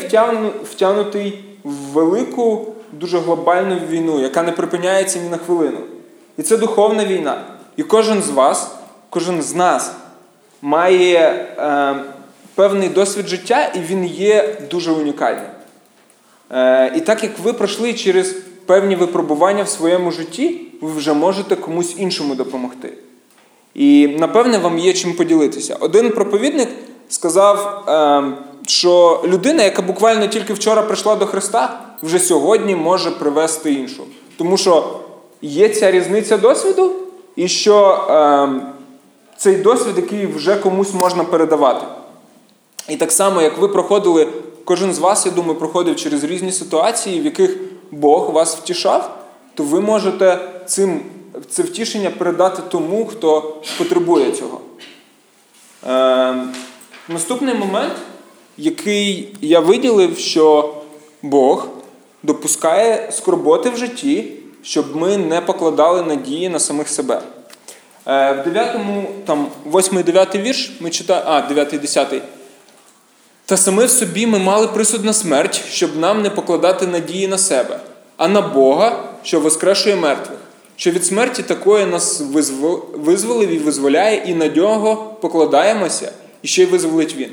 втягнутий 0.64 1.44
в 1.64 1.72
велику, 1.72 2.68
дуже 2.92 3.20
глобальну 3.20 3.76
війну, 3.90 4.20
яка 4.20 4.44
не 4.44 4.52
припиняється 4.52 5.20
ні 5.20 5.30
на 5.30 5.38
хвилину. 5.38 5.80
І 6.38 6.42
це 6.42 6.58
духовна 6.58 7.06
війна. 7.06 7.44
І 7.78 7.84
кожен 7.84 8.22
з 8.22 8.30
вас, 8.30 8.72
кожен 9.10 9.42
з 9.42 9.56
нас 9.56 9.92
має 10.62 11.20
е, 11.20 11.96
певний 12.56 12.90
досвід 12.90 13.28
життя, 13.28 13.72
і 13.76 13.80
він 13.80 14.06
є 14.06 14.58
дуже 14.72 14.92
унікальним. 14.92 15.52
Е, 16.52 16.94
І 16.96 17.00
так 17.00 17.24
як 17.24 17.40
ви 17.40 17.54
пройшли 17.54 17.94
через 17.94 18.36
певні 18.66 18.96
випробування 18.96 19.64
в 19.64 19.70
своєму 19.70 20.12
житті, 20.12 20.62
ви 20.82 20.92
вже 20.92 21.14
можете 21.14 21.56
комусь 21.56 21.96
іншому 21.98 22.36
допомогти. 22.36 22.90
І 23.80 24.08
напевне 24.08 24.58
вам 24.58 24.80
є 24.80 24.94
чим 24.94 25.14
поділитися. 25.14 25.78
Один 25.80 26.10
проповідник 26.10 26.70
сказав, 27.10 27.84
ем, 27.88 28.38
що 28.68 29.24
людина, 29.26 29.64
яка 29.64 29.82
буквально 29.82 30.28
тільки 30.28 30.54
вчора 30.54 30.82
прийшла 30.82 31.16
до 31.16 31.26
Христа, 31.26 31.80
вже 32.04 32.20
сьогодні 32.20 32.76
може 32.76 33.12
привести 33.12 33.74
іншу. 33.74 34.04
Тому 34.38 34.58
що 34.58 35.00
є 35.42 35.70
ця 35.70 35.92
різниця 35.92 36.38
досвіду, 36.38 36.92
і 37.36 37.48
що 37.48 38.06
ем, 38.10 38.62
цей 39.38 39.56
досвід, 39.56 39.94
який 39.98 40.26
вже 40.26 40.56
комусь 40.56 40.94
можна 40.94 41.24
передавати. 41.24 41.86
І 42.90 42.96
так 42.96 43.12
само, 43.12 43.42
як 43.42 43.58
ви 43.58 43.68
проходили, 43.68 44.28
кожен 44.66 44.94
з 44.94 45.00
вас, 45.00 45.26
я 45.26 45.32
думаю, 45.32 45.60
проходив 45.60 45.96
через 45.96 46.24
різні 46.24 46.52
ситуації, 46.52 47.22
в 47.22 47.26
яких 47.26 47.58
Бог 47.92 48.32
вас 48.32 48.56
втішав, 48.56 49.18
то 49.56 49.64
ви 49.64 49.82
можете 49.82 50.40
цим 50.66 51.02
це 51.50 51.64
втішення 51.64 52.10
передати 52.10 52.62
тому, 52.70 53.06
хто 53.06 53.62
потребує 53.78 54.32
цього. 54.32 54.62
Е, 55.88 56.36
Наступний 57.10 57.56
момент, 57.56 57.94
який 58.58 59.36
я 59.42 59.60
виділив, 59.60 60.18
що 60.18 60.76
Бог 61.22 61.68
допускає 62.24 63.12
скорботи 63.12 63.70
в 63.70 63.78
житті, 63.78 64.34
щоб 64.64 64.96
ми 64.96 65.18
не 65.18 65.42
покладали 65.42 66.02
надії 66.02 66.50
на 66.50 66.60
самих 66.60 66.90
себе. 66.90 67.22
Е, 68.08 68.34
В 68.34 68.44
9, 68.44 69.26
там, 69.26 69.48
8 69.66 70.04
9 70.04 70.36
вірш 70.36 70.72
ми 70.80 70.90
читаємо, 70.90 71.30
а, 71.30 71.42
9 71.42 71.78
10. 71.80 72.22
Та 73.46 73.58
саме 73.58 73.86
в 73.86 73.90
собі 73.90 74.28
ми 74.28 74.40
мали 74.40 74.68
присуд 74.68 75.06
на 75.06 75.14
смерть, 75.14 75.62
щоб 75.70 75.98
нам 75.98 76.22
не 76.22 76.30
покладати 76.30 76.88
надії 76.88 77.28
на 77.28 77.38
себе, 77.38 77.80
а 78.18 78.28
на 78.28 78.42
Бога, 78.42 79.04
що 79.24 79.40
воскрешує 79.40 79.96
мертвих 79.96 80.39
що 80.80 80.92
від 80.92 81.06
смерті 81.06 81.44
такої 81.44 81.86
нас 81.86 82.22
визволив 82.94 83.50
і 83.50 83.58
визволяє, 83.58 84.24
і 84.26 84.34
на 84.34 84.48
нього 84.48 85.16
покладаємося, 85.22 86.12
і 86.42 86.48
ще 86.48 86.64
й 86.64 86.66
визволить 86.66 87.16
Він. 87.16 87.30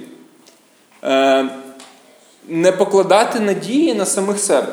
Е, 1.05 1.49
не 2.49 2.73
покладати 2.73 3.41
надії 3.41 3.95
на 3.95 4.07
самих 4.07 4.39
себе. 4.39 4.73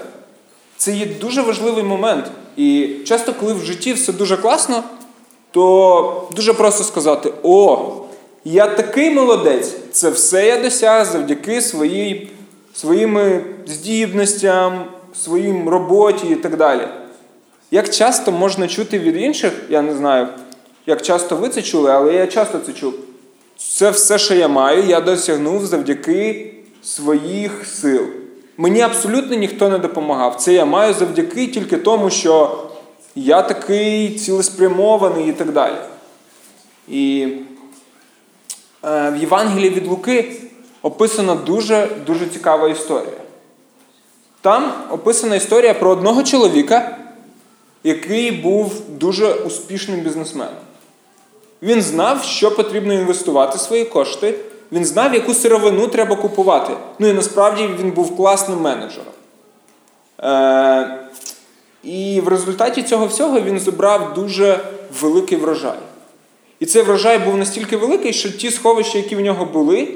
Це 0.77 0.91
є 0.91 1.05
дуже 1.05 1.41
важливий 1.41 1.83
момент. 1.83 2.25
І 2.57 2.89
часто, 3.05 3.33
коли 3.33 3.53
в 3.53 3.63
житті 3.63 3.93
все 3.93 4.13
дуже 4.13 4.37
класно, 4.37 4.83
то 5.51 6.27
дуже 6.35 6.53
просто 6.53 6.83
сказати: 6.83 7.33
О, 7.43 7.95
Я 8.45 8.67
такий 8.67 9.09
молодець, 9.09 9.75
це 9.91 10.09
все 10.09 10.47
я 10.47 10.61
досяг 10.61 11.05
завдяки 11.05 11.61
своїй, 11.61 12.29
своїм 12.73 13.41
здібностям, 13.67 14.85
своїм 15.13 15.69
роботі 15.69 16.27
і 16.27 16.35
так 16.35 16.57
далі. 16.57 16.87
Як 17.73 17.89
часто 17.89 18.31
можна 18.31 18.67
чути 18.67 18.99
від 18.99 19.17
інших, 19.17 19.53
я 19.69 19.81
не 19.81 19.95
знаю, 19.95 20.27
як 20.85 21.01
часто 21.01 21.35
ви 21.35 21.49
це 21.49 21.61
чули, 21.61 21.91
але 21.91 22.13
я 22.13 22.27
часто 22.27 22.59
це 22.59 22.73
чув. 22.73 22.93
Це 23.57 23.89
все, 23.89 24.17
що 24.17 24.33
я 24.33 24.47
маю, 24.47 24.83
я 24.83 25.01
досягнув 25.01 25.65
завдяки 25.65 26.53
своїх 26.83 27.65
сил. 27.65 28.05
Мені 28.57 28.81
абсолютно 28.81 29.35
ніхто 29.35 29.69
не 29.69 29.77
допомагав. 29.77 30.35
Це 30.35 30.53
я 30.53 30.65
маю 30.65 30.93
завдяки 30.93 31.47
тільки 31.47 31.77
тому, 31.77 32.09
що 32.09 32.63
я 33.15 33.41
такий 33.41 34.09
цілеспрямований 34.09 35.29
і 35.29 35.33
так 35.33 35.51
далі. 35.51 35.77
І 36.87 37.27
е, 38.85 39.11
в 39.11 39.17
Євангелії 39.17 39.69
від 39.69 39.87
Луки 39.87 40.41
описана 40.81 41.35
дуже 41.35 41.87
дуже 42.05 42.27
цікава 42.27 42.69
історія. 42.69 43.21
Там 44.41 44.73
описана 44.89 45.35
історія 45.35 45.73
про 45.73 45.89
одного 45.89 46.23
чоловіка, 46.23 46.97
який 47.83 48.31
був 48.31 48.73
дуже 48.89 49.33
успішним 49.33 49.99
бізнесменом. 49.99 50.55
Він 51.61 51.81
знав, 51.81 52.23
що 52.23 52.55
потрібно 52.55 52.93
інвестувати 52.93 53.57
свої 53.57 53.85
кошти. 53.85 54.33
Він 54.71 54.85
знав, 54.85 55.13
яку 55.13 55.33
сировину 55.33 55.87
треба 55.87 56.15
купувати. 56.15 56.73
Ну 56.99 57.07
і 57.07 57.13
насправді 57.13 57.69
він 57.79 57.91
був 57.91 58.17
класним 58.17 58.61
менеджером. 58.61 59.13
Е, 60.23 60.99
І 61.83 62.21
в 62.21 62.27
результаті 62.27 62.83
цього 62.83 63.05
всього 63.05 63.41
він 63.41 63.59
зібрав 63.59 64.13
дуже 64.13 64.59
великий 65.01 65.37
врожай. 65.37 65.77
І 66.59 66.65
цей 66.65 66.81
врожай 66.81 67.19
був 67.19 67.37
настільки 67.37 67.77
великий, 67.77 68.13
що 68.13 68.31
ті 68.31 68.51
сховища, 68.51 68.97
які 68.97 69.15
в 69.15 69.19
нього 69.19 69.45
були, 69.45 69.93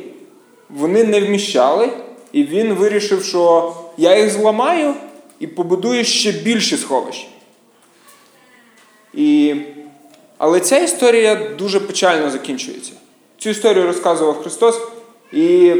вони 0.70 1.04
не 1.04 1.22
вміщали. 1.22 1.90
І 2.32 2.44
він 2.44 2.74
вирішив, 2.74 3.24
що 3.24 3.74
я 3.98 4.18
їх 4.18 4.30
зламаю 4.30 4.94
і 5.40 5.48
побудую 5.48 6.06
ще 6.06 6.32
більші 6.32 6.78
сховища. 6.78 7.28
І... 9.14 9.56
Але 10.38 10.60
ця 10.60 10.78
історія 10.78 11.36
дуже 11.58 11.80
печально 11.80 12.30
закінчується. 12.30 12.92
Цю 13.38 13.50
історію 13.50 13.88
розказував 13.88 14.42
Христос, 14.42 14.82
і 15.34 15.74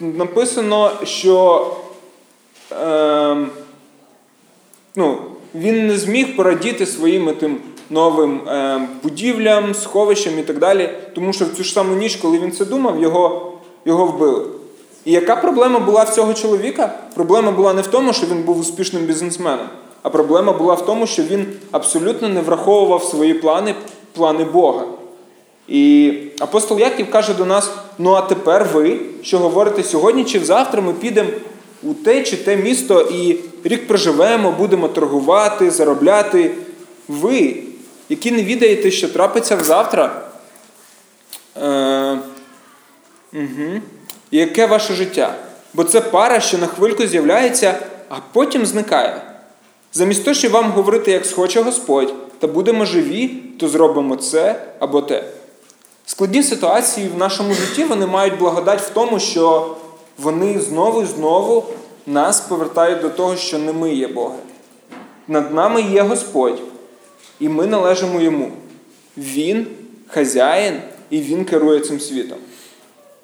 написано, 0.00 0.92
що 1.04 1.66
е, 2.72 3.36
ну, 4.96 5.18
він 5.54 5.86
не 5.86 5.98
зміг 5.98 6.36
порадіти 6.36 6.86
своїм 6.86 7.34
тим 7.34 7.58
новим 7.90 8.48
е, 8.48 8.88
будівлям, 9.02 9.74
сховищам 9.74 10.38
і 10.38 10.42
так 10.42 10.58
далі, 10.58 10.90
тому 11.14 11.32
що 11.32 11.44
в 11.44 11.48
цю 11.56 11.64
ж 11.64 11.72
саму 11.72 11.94
ніч, 11.94 12.16
коли 12.16 12.38
він 12.38 12.52
це 12.52 12.64
думав, 12.64 13.02
його, 13.02 13.52
його 13.84 14.06
вбили. 14.06 14.44
І 15.04 15.12
яка 15.12 15.36
проблема 15.36 15.78
була 15.78 16.02
в 16.02 16.14
цього 16.14 16.34
чоловіка? 16.34 16.98
Проблема 17.14 17.50
була 17.52 17.72
не 17.72 17.82
в 17.82 17.86
тому, 17.86 18.12
що 18.12 18.26
він 18.26 18.42
був 18.42 18.58
успішним 18.58 19.02
бізнесменом, 19.02 19.66
а 20.02 20.10
проблема 20.10 20.52
була 20.52 20.74
в 20.74 20.86
тому, 20.86 21.06
що 21.06 21.22
він 21.22 21.46
абсолютно 21.70 22.28
не 22.28 22.40
враховував 22.40 23.04
свої 23.04 23.34
плани, 23.34 23.74
плани 24.12 24.44
Бога. 24.44 24.84
І 25.68 26.12
апостол 26.40 26.80
Яків 26.80 27.10
каже 27.10 27.34
до 27.34 27.44
нас: 27.44 27.70
ну 27.98 28.12
а 28.12 28.20
тепер 28.20 28.68
ви, 28.72 29.00
що 29.22 29.38
говорите 29.38 29.82
сьогодні 29.82 30.24
чи 30.24 30.40
завтра, 30.40 30.82
ми 30.82 30.92
підемо 30.92 31.30
у 31.82 31.94
те 31.94 32.22
чи 32.22 32.36
те 32.36 32.56
місто 32.56 33.00
і 33.00 33.36
рік 33.64 33.86
проживемо, 33.86 34.52
будемо 34.52 34.88
торгувати, 34.88 35.70
заробляти. 35.70 36.50
Ви, 37.08 37.56
які 38.08 38.30
не 38.30 38.44
відаєте, 38.44 38.90
що 38.90 39.08
трапиться 39.08 39.58
завтра. 39.60 40.22
Е, 41.62 42.18
угу. 43.32 43.80
Яке 44.30 44.66
ваше 44.66 44.94
життя? 44.94 45.34
Бо 45.74 45.84
це 45.84 46.00
пара, 46.00 46.40
що 46.40 46.58
на 46.58 46.66
хвильку 46.66 47.06
з'являється, 47.06 47.78
а 48.08 48.14
потім 48.32 48.66
зникає. 48.66 49.31
Замість 49.94 50.24
того, 50.24 50.34
щоб 50.34 50.52
вам 50.52 50.70
говорити, 50.70 51.10
як 51.10 51.26
схоче 51.26 51.62
Господь, 51.62 52.14
та 52.38 52.46
будемо 52.46 52.84
живі, 52.84 53.28
то 53.58 53.68
зробимо 53.68 54.16
це 54.16 54.62
або 54.78 55.02
те. 55.02 55.24
Складні 56.06 56.42
ситуації 56.42 57.08
в 57.08 57.18
нашому 57.18 57.54
житті 57.54 57.84
вони 57.84 58.06
мають 58.06 58.38
благодать 58.38 58.80
в 58.80 58.90
тому, 58.90 59.18
що 59.20 59.76
вони 60.18 60.60
знову 60.60 61.02
і 61.02 61.06
знову 61.06 61.64
нас 62.06 62.40
повертають 62.40 63.00
до 63.00 63.08
того, 63.08 63.36
що 63.36 63.58
не 63.58 63.72
ми 63.72 63.94
є 63.94 64.08
Боги. 64.08 64.36
Над 65.28 65.54
нами 65.54 65.82
є 65.82 66.02
Господь, 66.02 66.62
і 67.40 67.48
ми 67.48 67.66
належимо 67.66 68.20
Йому. 68.20 68.52
Він 69.16 69.66
хазяїн, 70.08 70.80
і 71.10 71.20
Він 71.20 71.44
керує 71.44 71.80
цим 71.80 72.00
світом. 72.00 72.38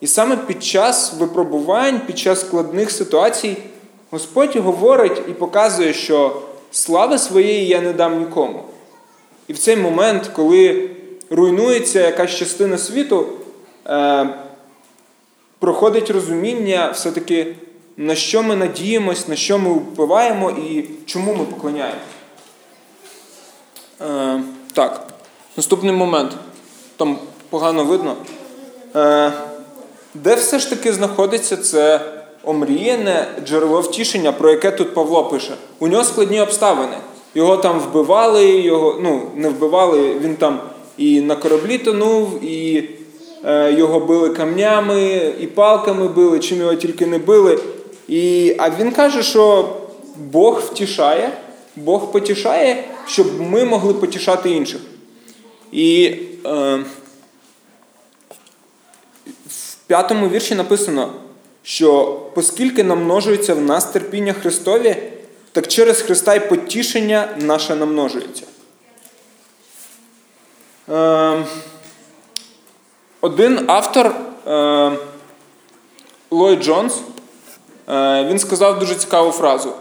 І 0.01 0.07
саме 0.07 0.37
під 0.37 0.65
час 0.65 1.13
випробувань, 1.19 2.01
під 2.07 2.19
час 2.19 2.41
складних 2.41 2.91
ситуацій, 2.91 3.57
Господь 4.11 4.57
говорить 4.57 5.23
і 5.29 5.33
показує, 5.33 5.93
що 5.93 6.43
слави 6.71 7.19
своєї 7.19 7.67
я 7.67 7.81
не 7.81 7.93
дам 7.93 8.19
нікому. 8.19 8.65
І 9.49 9.53
в 9.53 9.59
цей 9.59 9.77
момент, 9.77 10.31
коли 10.33 10.91
руйнується 11.31 12.01
якась 12.01 12.31
частина 12.31 12.79
світу, 12.79 13.27
е, 13.87 14.29
проходить 15.59 16.11
розуміння 16.11 16.91
все-таки, 16.95 17.57
на 17.97 18.15
що 18.15 18.43
ми 18.43 18.57
надіємось, 18.57 19.29
на 19.29 19.37
що 19.37 19.59
ми 19.59 19.71
впливаємо 19.71 20.51
і 20.51 20.85
чому 21.07 21.35
ми 21.35 21.45
поклоняємо. 21.45 22.01
Е, 24.01 24.41
так, 24.73 25.07
наступний 25.57 25.93
момент. 25.93 26.33
Там 26.97 27.19
погано 27.51 27.85
видно. 27.85 28.17
Е, 28.97 29.33
де 30.15 30.35
все 30.35 30.59
ж 30.59 30.71
таки 30.71 30.93
знаходиться 30.93 31.57
це 31.57 32.01
омріяне 32.45 33.27
джерело 33.45 33.81
втішення, 33.81 34.33
про 34.33 34.51
яке 34.51 34.71
тут 34.71 34.95
Павло 34.95 35.25
пише? 35.25 35.55
У 35.79 35.89
нього 35.89 36.05
складні 36.05 36.41
обставини. 36.41 36.97
Його 37.35 37.57
там 37.57 37.81
вбивали, 37.81 38.51
його, 38.51 38.99
ну, 39.03 39.23
не 39.37 39.49
вбивали, 39.49 40.15
він 40.19 40.37
там 40.37 40.61
і 40.97 41.21
на 41.21 41.37
кораблі 41.37 41.79
тонув, 41.79 42.45
і 42.45 42.89
е, 43.45 43.73
його 43.73 44.01
били 44.01 44.31
камнями, 44.31 45.33
і 45.41 45.47
палками 45.47 46.09
били, 46.09 46.39
чим 46.39 46.59
його 46.59 46.75
тільки 46.75 47.07
не 47.07 47.19
били. 47.19 47.61
І, 48.09 48.55
А 48.59 48.71
він 48.71 48.93
каже, 48.93 49.23
що 49.23 49.69
Бог 50.17 50.61
втішає, 50.61 51.31
Бог 51.77 52.13
потішає, 52.13 52.85
щоб 53.07 53.41
ми 53.41 53.65
могли 53.65 53.95
потішати 53.95 54.51
інших. 54.51 54.81
І 55.73 56.15
е, 56.47 56.85
в 59.49 59.75
п'ятому 59.87 60.29
вірші 60.29 60.55
написано, 60.55 61.13
що 61.69 62.21
оскільки 62.35 62.85
намножується 62.85 63.55
в 63.55 63.61
нас 63.61 63.85
терпіння 63.85 64.33
Христові, 64.33 64.97
так 65.53 65.69
через 65.69 66.01
Христа 66.01 66.35
й 66.35 66.41
потішення 66.41 67.29
наше 67.37 67.77
намножується. 67.77 68.43
Е, 70.89 71.45
один 73.21 73.65
автор 73.67 74.15
Ллойд 76.31 76.63
Джонс, 76.63 77.01
е, 77.89 78.25
він 78.25 78.39
сказав 78.39 78.79
дуже 78.79 78.95
цікаву 78.95 79.31
фразу. 79.31 79.73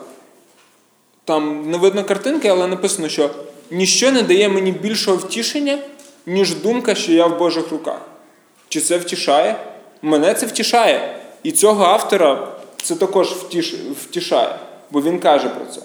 Там 1.26 1.72
не 1.72 1.78
видно 1.78 2.04
картинки, 2.04 2.48
але 2.48 2.68
написано, 2.68 3.10
що 3.10 3.30
ніщо 3.72 4.12
не 4.12 4.22
дає 4.22 4.50
мені 4.50 4.72
більшого 4.72 5.18
втішення, 5.18 5.80
ніж 6.26 6.56
думка, 6.56 6.96
що 6.96 7.12
я 7.12 7.26
в 7.26 7.40
Божих 7.40 7.72
руках. 7.72 8.02
Чи 8.70 8.82
це 8.82 8.98
втішає? 8.98 9.56
Мене 10.02 10.34
це 10.34 10.46
втішає. 10.46 11.18
І 11.48 11.52
цього 11.52 11.84
автора 11.84 12.48
це 12.82 12.96
також 12.96 13.28
втіш, 13.28 13.74
втішає, 13.74 14.60
бо 14.92 15.02
він 15.02 15.20
каже 15.20 15.50
про 15.50 15.66
це. 15.66 15.82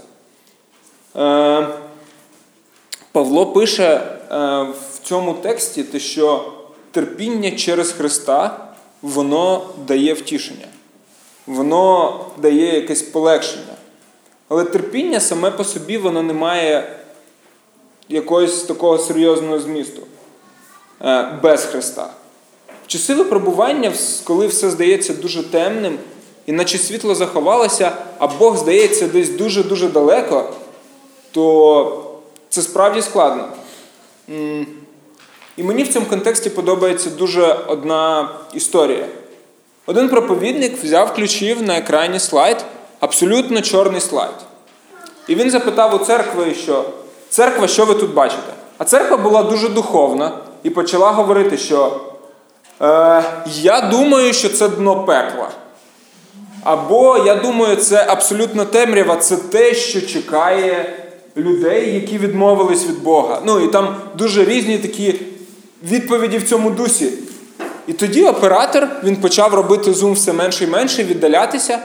Е, 1.16 1.68
Павло 3.12 3.46
пише 3.46 3.84
е, 3.84 4.06
в 4.62 4.98
цьому 5.02 5.34
тексті, 5.34 5.82
те, 5.84 5.98
що 5.98 6.52
терпіння 6.90 7.50
через 7.50 7.92
Христа 7.92 8.68
воно 9.02 9.68
дає 9.86 10.14
втішення, 10.14 10.66
воно 11.46 12.20
дає 12.38 12.74
якесь 12.74 13.02
полегшення. 13.02 13.74
Але 14.48 14.64
терпіння 14.64 15.20
саме 15.20 15.50
по 15.50 15.64
собі 15.64 15.98
воно 15.98 16.22
не 16.22 16.32
має 16.32 16.96
якогось 18.08 18.62
такого 18.62 18.98
серйозного 18.98 19.60
змісту 19.60 20.02
е, 21.02 21.38
без 21.42 21.64
Христа. 21.64 22.10
Часи 22.92 23.14
випробування, 23.14 23.92
коли 24.24 24.46
все 24.46 24.70
здається 24.70 25.12
дуже 25.12 25.42
темним, 25.42 25.98
і 26.46 26.52
наче 26.52 26.78
світло 26.78 27.14
заховалося, 27.14 27.92
а 28.18 28.26
Бог 28.26 28.56
здається 28.56 29.08
десь 29.08 29.28
дуже-дуже 29.28 29.88
далеко, 29.88 30.50
то 31.30 32.04
це 32.48 32.62
справді 32.62 33.02
складно. 33.02 33.48
І 35.56 35.62
мені 35.62 35.82
в 35.82 35.92
цьому 35.92 36.06
контексті 36.06 36.50
подобається 36.50 37.10
дуже 37.10 37.58
одна 37.66 38.28
історія. 38.54 39.06
Один 39.86 40.08
проповідник 40.08 40.84
взяв 40.84 41.08
включив 41.08 41.62
на 41.62 41.78
екрані 41.78 42.20
слайд, 42.20 42.64
абсолютно 43.00 43.62
чорний 43.62 44.00
слайд. 44.00 44.34
І 45.28 45.34
він 45.34 45.50
запитав 45.50 45.94
у 45.94 45.98
церкви, 45.98 46.54
що 46.54 46.84
церква, 47.28 47.68
що 47.68 47.84
ви 47.84 47.94
тут 47.94 48.14
бачите? 48.14 48.52
А 48.78 48.84
церква 48.84 49.16
була 49.16 49.42
дуже 49.42 49.68
духовна 49.68 50.38
і 50.62 50.70
почала 50.70 51.10
говорити, 51.12 51.58
що 51.58 52.00
Е, 52.82 53.24
Я 53.46 53.80
думаю, 53.80 54.32
що 54.32 54.48
це 54.48 54.68
дно 54.68 55.04
пекла. 55.04 55.48
Або 56.64 57.18
я 57.26 57.34
думаю, 57.34 57.76
це 57.76 58.04
абсолютно 58.08 58.64
темрява, 58.64 59.16
це 59.16 59.36
те, 59.36 59.74
що 59.74 60.00
чекає 60.00 60.96
людей, 61.36 61.94
які 61.94 62.18
відмовились 62.18 62.86
від 62.86 63.02
Бога. 63.02 63.42
Ну 63.44 63.60
і 63.60 63.68
там 63.68 63.96
дуже 64.14 64.44
різні 64.44 64.78
такі 64.78 65.14
відповіді 65.84 66.38
в 66.38 66.48
цьому 66.48 66.70
дусі. 66.70 67.12
І 67.86 67.92
тоді 67.92 68.24
оператор 68.24 68.88
він 69.04 69.16
почав 69.16 69.54
робити 69.54 69.92
зум 69.94 70.12
все 70.12 70.32
менше 70.32 70.64
і 70.64 70.66
менше, 70.66 71.04
віддалятися. 71.04 71.78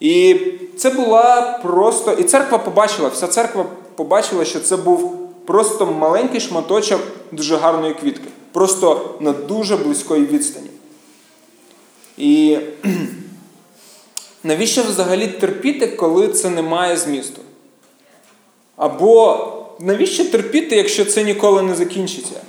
І 0.00 0.36
це 0.78 0.90
була 0.90 1.58
просто. 1.62 2.12
І 2.12 2.22
церква 2.22 2.58
побачила, 2.58 3.08
вся 3.08 3.26
церква 3.26 3.64
побачила, 3.96 4.44
що 4.44 4.60
це 4.60 4.76
був 4.76 5.28
просто 5.46 5.86
маленький 5.86 6.40
шматочок 6.40 7.00
дуже 7.32 7.56
гарної 7.56 7.94
квітки. 7.94 8.28
Просто 8.56 9.14
на 9.20 9.32
дуже 9.32 9.76
близької 9.76 10.24
відстані. 10.26 10.70
І 12.18 12.58
навіщо 14.44 14.82
взагалі 14.82 15.28
терпіти, 15.28 15.86
коли 15.86 16.28
це 16.28 16.50
не 16.50 16.62
має 16.62 16.96
змісту? 16.96 17.40
Або 18.76 19.46
навіщо 19.80 20.24
терпіти, 20.24 20.76
якщо 20.76 21.04
це 21.04 21.24
ніколи 21.24 21.62
не 21.62 21.74
закінчиться? 21.74 22.40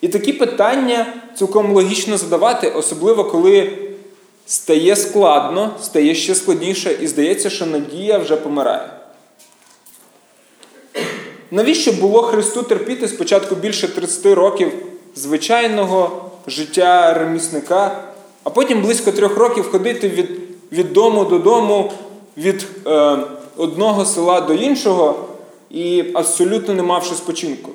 І 0.00 0.08
такі 0.08 0.32
питання 0.32 1.14
цілком 1.38 1.72
логічно 1.72 2.18
задавати, 2.18 2.70
особливо 2.70 3.24
коли 3.24 3.78
стає 4.46 4.96
складно, 4.96 5.76
стає 5.82 6.14
ще 6.14 6.34
складніше, 6.34 6.98
і 7.00 7.06
здається, 7.06 7.50
що 7.50 7.66
надія 7.66 8.18
вже 8.18 8.36
помирає. 8.36 8.90
Навіщо 11.50 11.92
було 11.92 12.22
Христу 12.22 12.62
терпіти 12.62 13.08
спочатку 13.08 13.54
більше 13.54 13.88
30 13.88 14.26
років 14.26 14.72
звичайного 15.14 16.30
життя 16.46 17.14
ремісника, 17.14 18.04
а 18.44 18.50
потім 18.50 18.82
близько 18.82 19.12
трьох 19.12 19.36
років 19.36 19.70
ходити 19.70 20.08
від 20.08 20.30
від 20.72 20.92
дому 20.92 21.24
додому, 21.24 21.92
від 22.36 22.66
е, 22.86 23.18
одного 23.56 24.04
села 24.04 24.40
до 24.40 24.54
іншого 24.54 25.28
і 25.70 26.04
абсолютно 26.14 26.74
не 26.74 26.82
мавши 26.82 27.14
спочинку? 27.14 27.70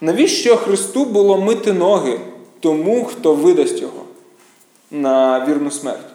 Навіщо 0.00 0.56
Христу 0.56 1.04
було 1.04 1.38
мити 1.38 1.72
ноги 1.72 2.20
тому, 2.60 3.04
хто 3.04 3.34
видасть 3.34 3.80
його 3.80 4.04
на 4.90 5.46
вірну 5.48 5.70
смерть? 5.70 6.06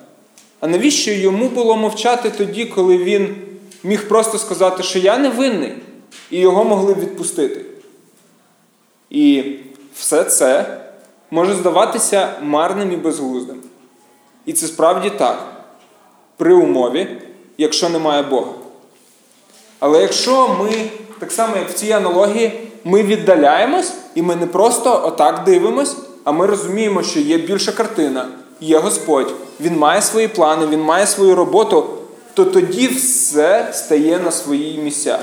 А 0.60 0.68
навіщо 0.68 1.12
йому 1.12 1.50
було 1.50 1.76
мовчати 1.76 2.30
тоді, 2.30 2.66
коли 2.66 2.98
він 2.98 3.36
міг 3.84 4.08
просто 4.08 4.38
сказати, 4.38 4.84
що 4.84 5.00
я 5.00 5.18
не 5.18 5.30
винний, 5.30 5.74
і 6.32 6.40
його 6.40 6.64
могли 6.64 6.94
відпустити? 6.94 7.66
І 9.10 9.44
все 10.00 10.24
це 10.24 10.78
може 11.32 11.54
здаватися 11.54 12.30
марним 12.42 12.92
і 12.92 12.96
безглуздим. 12.96 13.62
І 14.46 14.54
це 14.54 14.68
справді 14.68 15.10
так, 15.10 15.46
при 16.38 16.54
умові, 16.54 17.08
якщо 17.58 17.90
немає 17.90 18.24
Бога. 18.24 18.52
Але 19.80 20.02
якщо 20.02 20.56
ми, 20.60 20.90
так 21.20 21.32
само 21.32 21.58
як 21.58 21.70
в 21.70 21.74
цій 21.74 21.92
аналогії, 21.92 22.68
ми 22.84 23.04
віддаляємось, 23.04 23.94
і 24.16 24.22
ми 24.22 24.36
не 24.36 24.48
просто 24.48 25.02
отак 25.06 25.44
дивимось, 25.44 25.98
а 26.24 26.32
ми 26.32 26.46
розуміємо, 26.46 27.04
що 27.04 27.20
є 27.20 27.38
більша 27.38 27.72
картина, 27.72 28.28
є 28.62 28.78
Господь, 28.78 29.34
Він 29.60 29.78
має 29.78 30.02
свої 30.02 30.28
плани, 30.28 30.68
Він 30.68 30.82
має 30.82 31.08
свою 31.08 31.36
роботу, 31.36 31.90
то 32.34 32.46
тоді 32.46 32.88
все 32.88 33.70
стає 33.74 34.20
на 34.20 34.32
свої 34.32 34.78
місця. 34.78 35.20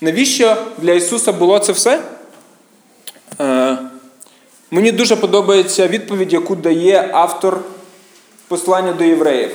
Навіщо 0.00 0.56
для 0.78 0.92
Ісуса 0.92 1.32
було 1.32 1.58
це 1.58 1.72
все? 1.72 2.02
Е, 3.40 3.78
Мені 4.70 4.92
дуже 4.92 5.16
подобається 5.16 5.88
відповідь, 5.88 6.32
яку 6.32 6.56
дає 6.56 7.10
автор 7.12 7.60
послання 8.48 8.92
до 8.92 9.04
євреїв. 9.04 9.50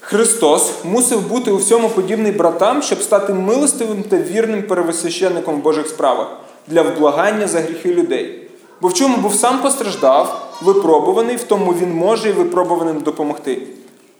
Христос 0.00 0.72
мусив 0.84 1.28
бути 1.28 1.50
у 1.50 1.56
всьому 1.56 1.88
подібний 1.88 2.32
братам, 2.32 2.82
щоб 2.82 3.02
стати 3.02 3.34
милостивим 3.34 4.02
та 4.02 4.16
вірним 4.16 4.62
первосвященником 4.62 5.54
в 5.54 5.62
Божих 5.62 5.88
справах 5.88 6.26
для 6.68 6.82
вблагання 6.82 7.48
за 7.48 7.60
гріхи 7.60 7.94
людей. 7.94 8.48
Бо 8.80 8.88
в 8.88 8.94
чому 8.94 9.16
був 9.16 9.34
сам 9.34 9.62
постраждав, 9.62 10.52
випробуваний, 10.62 11.36
в 11.36 11.42
тому 11.42 11.74
він 11.82 11.94
може 11.94 12.28
і 12.28 12.32
випробуваним 12.32 13.00
допомогти. 13.00 13.62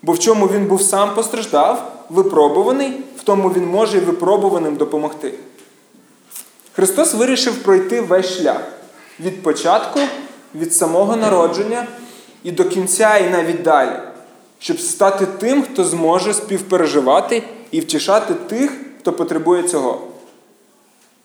Бо 0.02 0.12
в 0.12 0.18
чому 0.18 0.46
він 0.46 0.64
був 0.64 0.83
сам 0.83 1.14
постраждав, 1.14 1.92
випробуваний, 2.11 2.92
в 3.16 3.22
тому 3.22 3.48
він 3.48 3.66
може 3.66 3.96
і 3.98 4.00
випробуваним 4.00 4.76
допомогти. 4.76 5.33
Христос 6.76 7.14
вирішив 7.14 7.62
пройти 7.62 8.00
весь 8.00 8.38
шлях 8.38 8.60
від 9.20 9.42
початку, 9.42 10.00
від 10.54 10.74
самого 10.74 11.16
народження 11.16 11.86
і 12.44 12.50
до 12.50 12.64
кінця, 12.64 13.18
і 13.18 13.30
навіть 13.30 13.62
далі, 13.62 13.98
щоб 14.58 14.80
стати 14.80 15.26
тим, 15.26 15.62
хто 15.62 15.84
зможе 15.84 16.34
співпереживати 16.34 17.42
і 17.70 17.80
втішати 17.80 18.34
тих, 18.34 18.72
хто 19.00 19.12
потребує 19.12 19.62
цього. 19.62 20.00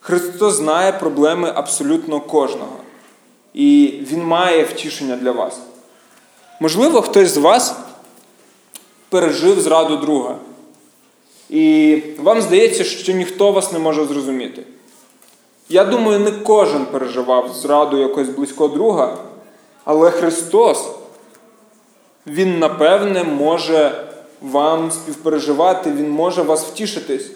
Христос 0.00 0.54
знає 0.54 0.92
проблеми 0.92 1.52
абсолютно 1.54 2.20
кожного. 2.20 2.76
І 3.54 3.94
Він 4.10 4.24
має 4.24 4.64
втішення 4.64 5.16
для 5.16 5.30
вас. 5.30 5.58
Можливо, 6.60 7.02
хтось 7.02 7.28
з 7.28 7.36
вас 7.36 7.76
пережив 9.08 9.60
зраду 9.60 9.96
друга. 9.96 10.36
І 11.50 11.98
вам 12.18 12.42
здається, 12.42 12.84
що 12.84 13.12
ніхто 13.12 13.52
вас 13.52 13.72
не 13.72 13.78
може 13.78 14.04
зрозуміти. 14.04 14.62
Я 15.72 15.84
думаю, 15.84 16.20
не 16.20 16.30
кожен 16.30 16.86
переживав 16.86 17.52
зраду 17.54 17.96
якогось 17.96 18.28
близького 18.28 18.68
друга, 18.68 19.16
але 19.84 20.10
Христос, 20.10 20.88
Він, 22.26 22.58
напевне, 22.58 23.24
може 23.24 24.04
вам 24.42 24.90
співпереживати, 24.90 25.90
Він 25.90 26.10
може 26.10 26.42
вас 26.42 26.64
втішитись. 26.64 27.30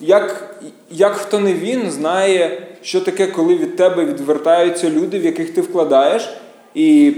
Як 0.00 0.54
як 0.90 1.12
хто 1.12 1.40
не 1.40 1.54
він, 1.54 1.90
знає, 1.90 2.66
що 2.82 3.00
таке, 3.00 3.26
коли 3.26 3.54
від 3.54 3.76
тебе 3.76 4.04
відвертаються 4.04 4.90
люди, 4.90 5.18
в 5.18 5.24
яких 5.24 5.54
ти 5.54 5.60
вкладаєш, 5.60 6.36
і 6.74 7.12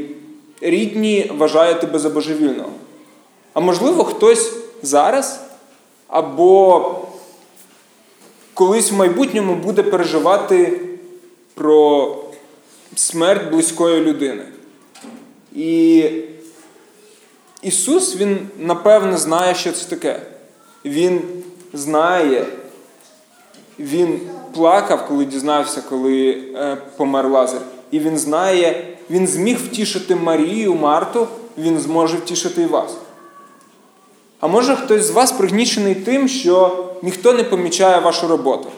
рідні 0.60 1.32
вважають 1.38 1.80
тебе 1.80 1.98
за 1.98 2.10
божевільного. 2.10 2.70
А 3.54 3.60
можливо, 3.60 4.04
хтось 4.04 4.52
зараз 4.82 5.40
або 6.08 6.94
колись 8.60 8.92
в 8.92 8.96
майбутньому 8.96 9.54
буде 9.54 9.82
переживати 9.82 10.80
про 11.54 12.16
смерть 12.94 13.50
близької 13.50 14.00
людини. 14.00 14.44
І 15.54 16.04
Ісус, 17.62 18.16
Він, 18.16 18.38
напевне, 18.58 19.16
знає, 19.16 19.54
що 19.54 19.72
це 19.72 19.90
таке. 19.90 20.22
Він 20.84 21.20
знає, 21.72 22.46
Він 23.78 24.20
плакав, 24.54 25.08
коли 25.08 25.24
дізнався, 25.24 25.82
коли 25.88 26.44
е, 26.54 26.76
помер 26.96 27.28
Лазар. 27.28 27.60
І 27.90 27.98
він 27.98 28.18
знає, 28.18 28.96
він 29.10 29.26
зміг 29.26 29.58
втішити 29.58 30.14
Марію, 30.16 30.74
Марту, 30.74 31.28
він 31.58 31.78
зможе 31.78 32.16
втішити 32.16 32.62
і 32.62 32.66
вас. 32.66 32.96
А 34.40 34.46
може 34.46 34.76
хтось 34.76 35.04
з 35.04 35.10
вас 35.10 35.32
пригнічений 35.32 35.94
тим, 35.94 36.28
що 36.28 36.86
ніхто 37.02 37.32
не 37.32 37.44
помічає 37.44 38.00
вашу 38.00 38.28
роботу. 38.28 38.68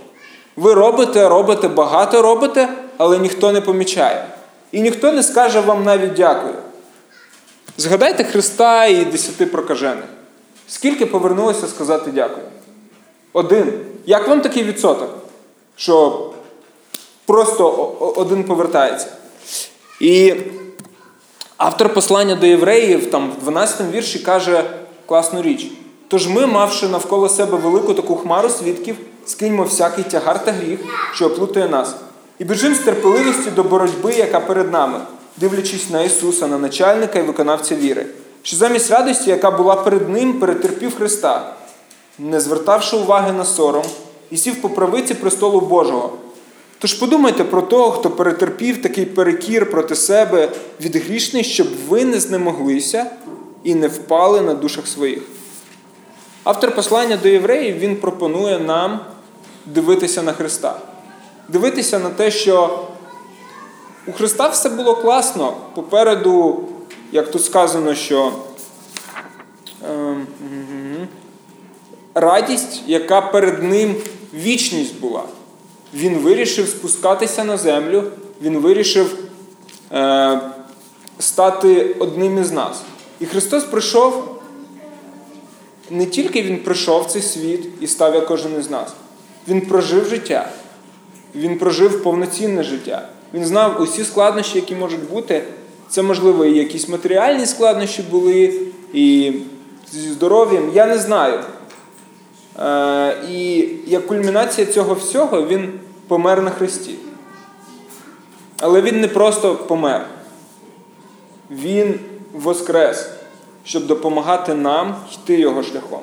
Ви 0.56 0.74
робите, 0.74 1.28
робите, 1.28 1.68
багато 1.68 2.22
робите, 2.22 2.68
але 2.98 3.18
ніхто 3.18 3.52
не 3.52 3.60
помічає. 3.60 4.26
І 4.72 4.80
ніхто 4.80 5.12
не 5.12 5.22
скаже 5.22 5.60
вам 5.60 5.84
навіть 5.84 6.14
дякую. 6.14 6.54
Згадайте 7.76 8.24
Христа 8.24 8.86
і 8.86 9.04
десяти 9.04 9.46
прокажених. 9.46 10.04
Скільки 10.68 11.06
повернулося 11.06 11.66
сказати 11.66 12.10
дякую? 12.14 12.46
Один. 13.32 13.72
Як 14.06 14.28
вам 14.28 14.40
такий 14.40 14.62
відсоток? 14.62 15.08
Що 15.76 16.30
просто 17.26 17.68
один 18.16 18.44
повертається. 18.44 19.06
І 20.00 20.34
автор 21.56 21.94
послання 21.94 22.34
до 22.34 22.46
євреїв 22.46 23.10
там 23.10 23.30
в 23.30 23.44
12 23.44 23.90
вірші 23.92 24.18
каже 24.18 24.64
класну 25.06 25.42
річ. 25.42 25.66
Тож 26.12 26.28
ми, 26.28 26.46
мавши 26.46 26.88
навколо 26.88 27.28
себе 27.28 27.58
велику 27.58 27.94
таку 27.94 28.16
хмару 28.16 28.48
свідків, 28.48 28.96
скиньмо 29.26 29.62
всякий 29.62 30.04
тягар 30.04 30.44
та 30.44 30.52
гріх, 30.52 30.78
що 31.14 31.26
оплутує 31.26 31.68
нас, 31.68 31.94
і 32.38 32.44
біжимо 32.44 32.74
з 32.74 32.78
терпеливістю 32.78 33.50
до 33.56 33.64
боротьби, 33.64 34.12
яка 34.12 34.40
перед 34.40 34.72
нами, 34.72 35.00
дивлячись 35.36 35.90
на 35.90 36.02
Ісуса, 36.02 36.46
на 36.46 36.58
начальника 36.58 37.18
і 37.18 37.22
виконавця 37.22 37.74
віри, 37.74 38.06
що 38.42 38.56
замість 38.56 38.90
радості, 38.90 39.30
яка 39.30 39.50
була 39.50 39.76
перед 39.76 40.08
Ним, 40.08 40.32
перетерпів 40.32 40.96
Христа, 40.96 41.54
не 42.18 42.40
звертавши 42.40 42.96
уваги 42.96 43.32
на 43.32 43.44
сором, 43.44 43.84
і 44.30 44.36
сів 44.36 44.62
по 44.62 44.68
правиці 44.68 45.14
престолу 45.14 45.60
Божого. 45.60 46.12
Тож 46.78 46.94
подумайте 46.94 47.44
про 47.44 47.62
того, 47.62 47.90
хто 47.90 48.10
перетерпів 48.10 48.82
такий 48.82 49.06
перекір 49.06 49.70
проти 49.70 49.94
себе 49.94 50.48
від 50.80 50.96
грішний, 50.96 51.44
щоб 51.44 51.66
ви 51.88 52.04
не 52.04 52.20
знемоглися 52.20 53.06
і 53.64 53.74
не 53.74 53.88
впали 53.88 54.40
на 54.40 54.54
душах 54.54 54.86
своїх. 54.86 55.22
Автор 56.44 56.74
послання 56.74 57.16
до 57.16 57.28
євреїв 57.28 57.78
він 57.78 57.96
пропонує 57.96 58.58
нам 58.58 59.00
дивитися 59.66 60.22
на 60.22 60.32
Христа, 60.32 60.80
дивитися 61.48 61.98
на 61.98 62.10
те, 62.10 62.30
що 62.30 62.80
у 64.06 64.12
Христа 64.12 64.48
все 64.48 64.68
було 64.68 64.96
класно. 64.96 65.56
Попереду, 65.74 66.64
як 67.12 67.30
тут 67.30 67.44
сказано, 67.44 67.94
що 67.94 68.32
ем, 69.90 70.26
радість, 72.14 72.82
яка 72.86 73.20
перед 73.20 73.62
ним 73.62 73.94
вічність 74.34 75.00
була. 75.00 75.22
Він 75.94 76.18
вирішив 76.18 76.68
спускатися 76.68 77.44
на 77.44 77.56
землю, 77.56 78.04
він 78.42 78.58
вирішив 78.58 79.18
е, 79.92 80.40
стати 81.18 81.96
одним 81.98 82.38
із 82.38 82.52
нас. 82.52 82.82
І 83.20 83.26
Христос 83.26 83.64
прийшов, 83.64 84.31
не 85.92 86.06
тільки 86.06 86.42
Він 86.42 86.58
прийшов 86.58 87.02
в 87.02 87.06
цей 87.06 87.22
світ 87.22 87.68
і 87.80 87.86
став 87.86 88.14
як 88.14 88.26
кожен 88.26 88.60
із 88.60 88.70
нас. 88.70 88.92
Він 89.48 89.60
прожив 89.60 90.08
життя, 90.08 90.48
він 91.34 91.58
прожив 91.58 92.02
повноцінне 92.02 92.62
життя. 92.62 93.08
Він 93.34 93.44
знав 93.44 93.82
усі 93.82 94.04
складнощі, 94.04 94.58
які 94.58 94.74
можуть 94.74 95.10
бути. 95.10 95.44
Це, 95.88 96.02
можливо, 96.02 96.44
і 96.44 96.58
якісь 96.58 96.88
матеріальні 96.88 97.46
складнощі 97.46 98.02
були, 98.02 98.54
і 98.92 99.32
зі 99.92 100.10
здоров'ям. 100.10 100.70
Я 100.74 100.86
не 100.86 100.98
знаю. 100.98 101.40
Е, 102.60 103.16
і 103.30 103.68
як 103.86 104.06
кульмінація 104.06 104.66
цього 104.66 104.94
всього, 104.94 105.46
він 105.46 105.72
помер 106.08 106.42
на 106.42 106.50
Христі. 106.50 106.94
Але 108.60 108.80
він 108.80 109.00
не 109.00 109.08
просто 109.08 109.54
помер. 109.54 110.06
Він 111.50 112.00
воскрес, 112.32 113.10
щоб 113.64 113.86
допомагати 113.86 114.54
нам 114.54 114.96
йти 115.14 115.40
його 115.40 115.62
шляхом. 115.62 116.00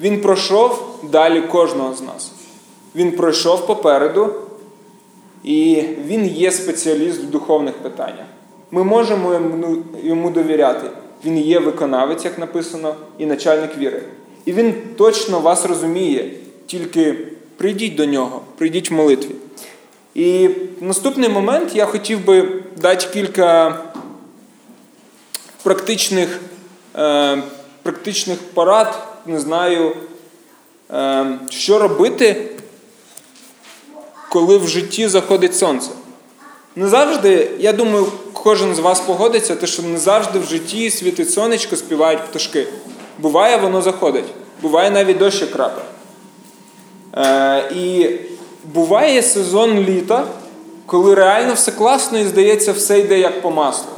Він 0.00 0.20
пройшов 0.20 0.98
далі 1.10 1.40
кожного 1.42 1.94
з 1.94 2.02
нас. 2.02 2.32
Він 2.94 3.12
пройшов 3.12 3.66
попереду, 3.66 4.34
і 5.44 5.82
він 6.06 6.26
є 6.26 6.52
спеціаліст 6.52 7.20
в 7.22 7.26
духовних 7.26 7.74
питаннях. 7.74 8.26
Ми 8.70 8.84
можемо 8.84 9.40
йому 10.02 10.30
довіряти. 10.30 10.90
Він 11.24 11.38
є 11.38 11.58
виконавець, 11.58 12.24
як 12.24 12.38
написано, 12.38 12.94
і 13.18 13.26
начальник 13.26 13.78
віри. 13.78 14.02
І 14.44 14.52
він 14.52 14.74
точно 14.96 15.40
вас 15.40 15.66
розуміє, 15.66 16.30
тільки 16.66 17.14
прийдіть 17.56 17.94
до 17.94 18.06
нього, 18.06 18.40
прийдіть 18.56 18.90
в 18.90 18.94
молитві. 18.94 19.34
І 20.14 20.48
наступний 20.80 21.28
момент 21.28 21.76
я 21.76 21.86
хотів 21.86 22.24
би 22.24 22.62
дати 22.76 23.06
кілька 23.12 23.78
практичних 25.68 26.40
е, 26.98 27.42
практичних 27.82 28.38
порад, 28.38 28.98
не 29.26 29.40
знаю, 29.40 29.96
е, 30.90 31.26
що 31.50 31.78
робити, 31.78 32.50
коли 34.30 34.58
в 34.58 34.68
житті 34.68 35.08
заходить 35.08 35.56
сонце. 35.56 35.90
Не 36.76 36.88
завжди, 36.88 37.50
я 37.58 37.72
думаю, 37.72 38.06
кожен 38.32 38.74
з 38.74 38.78
вас 38.78 39.00
погодиться, 39.00 39.56
те, 39.56 39.66
що 39.66 39.82
не 39.82 39.98
завжди 39.98 40.38
в 40.38 40.44
житті 40.44 40.90
світить 40.90 41.30
сонечко, 41.30 41.76
співають 41.76 42.24
пташки. 42.24 42.66
Буває, 43.18 43.56
воно 43.56 43.82
заходить. 43.82 44.28
Буває 44.62 44.90
навіть 44.90 45.18
дощі 45.18 45.46
крапе. 45.46 45.82
Е, 47.16 47.72
І 47.76 48.10
буває 48.64 49.22
сезон 49.22 49.78
літа, 49.78 50.26
коли 50.86 51.14
реально 51.14 51.54
все 51.54 51.72
класно 51.72 52.18
і 52.18 52.24
здається, 52.24 52.72
все 52.72 52.98
йде 52.98 53.18
як 53.18 53.42
по 53.42 53.50
маслу. 53.50 53.97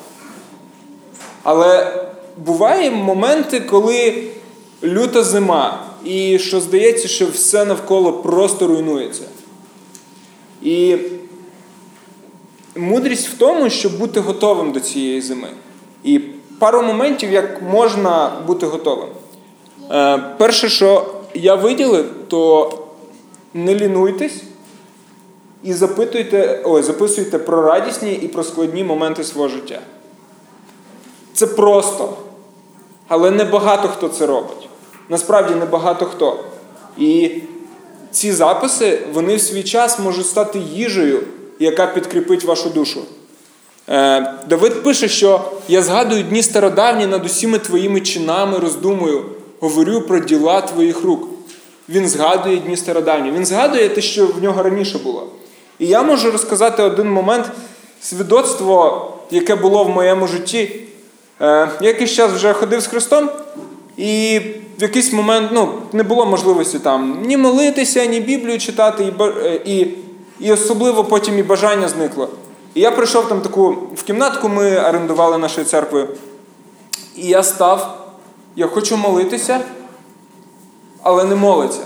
Але 1.42 2.00
буває 2.36 2.90
моменти, 2.90 3.60
коли 3.60 4.24
люта 4.82 5.22
зима, 5.22 5.82
і 6.04 6.38
що 6.38 6.60
здається, 6.60 7.08
що 7.08 7.26
все 7.26 7.64
навколо 7.64 8.12
просто 8.12 8.66
руйнується. 8.66 9.24
І 10.62 10.96
мудрість 12.76 13.28
в 13.28 13.38
тому, 13.38 13.70
щоб 13.70 13.98
бути 13.98 14.20
готовим 14.20 14.72
до 14.72 14.80
цієї 14.80 15.20
зими. 15.20 15.48
І 16.04 16.18
пару 16.58 16.82
моментів, 16.82 17.32
як 17.32 17.62
можна 17.62 18.32
бути 18.46 18.66
готовим. 18.66 19.08
Е, 19.90 20.18
перше, 20.38 20.68
що 20.68 21.14
я 21.34 21.54
виділив, 21.54 22.06
то 22.28 22.70
не 23.54 23.74
лінуйтесь 23.74 24.42
і 25.64 25.72
запитуйте, 25.72 26.60
ой, 26.64 26.82
записуйте 26.82 27.38
про 27.38 27.62
радісні 27.62 28.12
і 28.12 28.28
про 28.28 28.44
складні 28.44 28.84
моменти 28.84 29.24
свого 29.24 29.48
життя. 29.48 29.80
Це 31.34 31.46
просто. 31.46 32.16
Але 33.08 33.30
не 33.30 33.44
багато 33.44 33.88
хто 33.88 34.08
це 34.08 34.26
робить. 34.26 34.68
Насправді 35.08 35.54
не 35.54 35.64
багато 35.64 36.06
хто. 36.06 36.38
І 36.98 37.30
ці 38.10 38.32
записи, 38.32 38.98
вони 39.12 39.36
в 39.36 39.40
свій 39.40 39.62
час 39.62 39.98
можуть 39.98 40.26
стати 40.26 40.58
їжею, 40.58 41.20
яка 41.58 41.86
підкріпить 41.86 42.44
вашу 42.44 42.68
душу. 42.68 43.00
Е, 43.88 44.34
Давид 44.48 44.82
пише, 44.82 45.08
що 45.08 45.40
я 45.68 45.82
згадую 45.82 46.22
дні 46.22 46.42
стародавні 46.42 47.06
над 47.06 47.24
усіми 47.26 47.58
твоїми 47.58 48.00
чинами, 48.00 48.58
роздумую, 48.58 49.24
говорю 49.60 50.00
про 50.00 50.18
діла 50.18 50.60
твоїх 50.60 51.02
рук. 51.04 51.28
Він 51.88 52.08
згадує 52.08 52.56
дні 52.56 52.76
стародавні. 52.76 53.30
Він 53.30 53.46
згадує 53.46 53.88
те, 53.88 54.00
що 54.00 54.26
в 54.26 54.42
нього 54.42 54.62
раніше 54.62 54.98
було. 54.98 55.26
І 55.78 55.86
я 55.86 56.02
можу 56.02 56.30
розказати 56.30 56.82
один 56.82 57.10
момент 57.10 57.50
свідоцтво, 58.02 59.12
яке 59.30 59.54
було 59.56 59.84
в 59.84 59.88
моєму 59.88 60.26
житті. 60.26 60.80
Е, 61.40 61.68
якийсь 61.80 62.10
час 62.10 62.32
вже 62.32 62.52
ходив 62.52 62.80
з 62.80 62.86
Христом, 62.86 63.30
і 63.96 64.40
в 64.78 64.82
якийсь 64.82 65.12
момент 65.12 65.50
ну, 65.52 65.72
не 65.92 66.02
було 66.02 66.26
можливості 66.26 66.78
там 66.78 67.22
ні 67.24 67.36
молитися, 67.36 68.04
ні 68.04 68.20
Біблію 68.20 68.58
читати, 68.58 69.04
і 69.04 69.22
е, 69.22 69.60
і, 69.64 69.86
і 70.40 70.52
особливо 70.52 71.04
потім 71.04 71.38
і 71.38 71.42
бажання 71.42 71.88
зникло. 71.88 72.28
І 72.74 72.80
я 72.80 72.90
прийшов 72.90 73.28
там 73.28 73.40
таку 73.40 73.76
в 73.94 74.02
кімнатку, 74.02 74.48
ми 74.48 74.80
орендували 74.80 75.38
нашою 75.38 75.66
церквою. 75.66 76.08
І 77.16 77.26
я 77.26 77.42
став, 77.42 78.06
я 78.56 78.66
хочу 78.66 78.96
молитися, 78.96 79.60
але 81.02 81.24
не 81.24 81.34
молиться. 81.34 81.82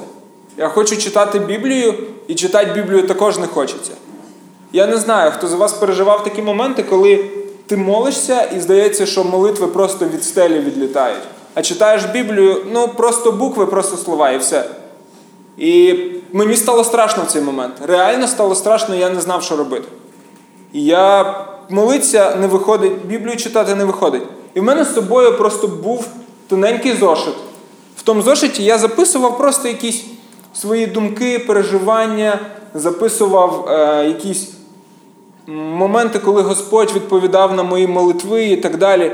Я 0.56 0.68
хочу 0.68 0.96
читати 0.96 1.38
Біблію, 1.38 1.94
і 2.28 2.34
читати 2.34 2.72
Біблію 2.74 3.06
також 3.06 3.38
не 3.38 3.46
хочеться. 3.46 3.92
Я 4.72 4.86
не 4.86 4.96
знаю, 4.96 5.32
хто 5.36 5.46
з 5.46 5.52
вас 5.52 5.72
переживав 5.72 6.24
такі 6.24 6.42
моменти, 6.42 6.82
коли 6.82 7.30
ти 7.66 7.76
молишся 7.76 8.42
і 8.42 8.60
здається, 8.60 9.06
що 9.06 9.24
молитви 9.24 9.66
просто 9.66 10.04
від 10.04 10.24
стелі 10.24 10.58
відлітають. 10.58 11.22
А 11.54 11.62
читаєш 11.62 12.04
Біблію, 12.04 12.66
ну 12.72 12.88
просто 12.88 13.32
букви, 13.32 13.66
просто 13.66 13.96
слова 13.96 14.30
і 14.30 14.38
все. 14.38 14.64
І 15.58 15.94
мені 16.32 16.56
стало 16.56 16.84
страшно 16.84 17.22
в 17.22 17.26
цей 17.26 17.42
момент. 17.42 17.74
Реально 17.86 18.28
стало 18.28 18.54
страшно, 18.54 18.94
я 18.94 19.10
не 19.10 19.20
знав, 19.20 19.42
що 19.42 19.56
робити. 19.56 19.88
І 20.72 20.84
я 20.84 21.34
молитися 21.70 22.36
не 22.40 22.46
виходить, 22.46 23.06
Біблію 23.06 23.36
читати 23.36 23.74
не 23.74 23.84
виходить. 23.84 24.22
І 24.54 24.60
в 24.60 24.62
мене 24.62 24.84
з 24.84 24.94
собою 24.94 25.38
просто 25.38 25.68
був 25.68 26.06
тоненький 26.48 26.92
зошит. 26.92 27.34
В 27.96 28.02
тому 28.02 28.22
зошиті 28.22 28.64
я 28.64 28.78
записував 28.78 29.38
просто 29.38 29.68
якісь 29.68 30.04
свої 30.54 30.86
думки, 30.86 31.38
переживання, 31.38 32.38
записував 32.74 33.68
е, 33.68 34.04
якісь 34.06 34.48
моменти, 35.46 36.18
коли 36.18 36.42
Господь 36.42 36.92
відповідав 36.94 37.54
на 37.54 37.62
мої 37.62 37.86
молитви 37.86 38.44
і 38.44 38.56
так 38.56 38.78
далі. 38.78 39.12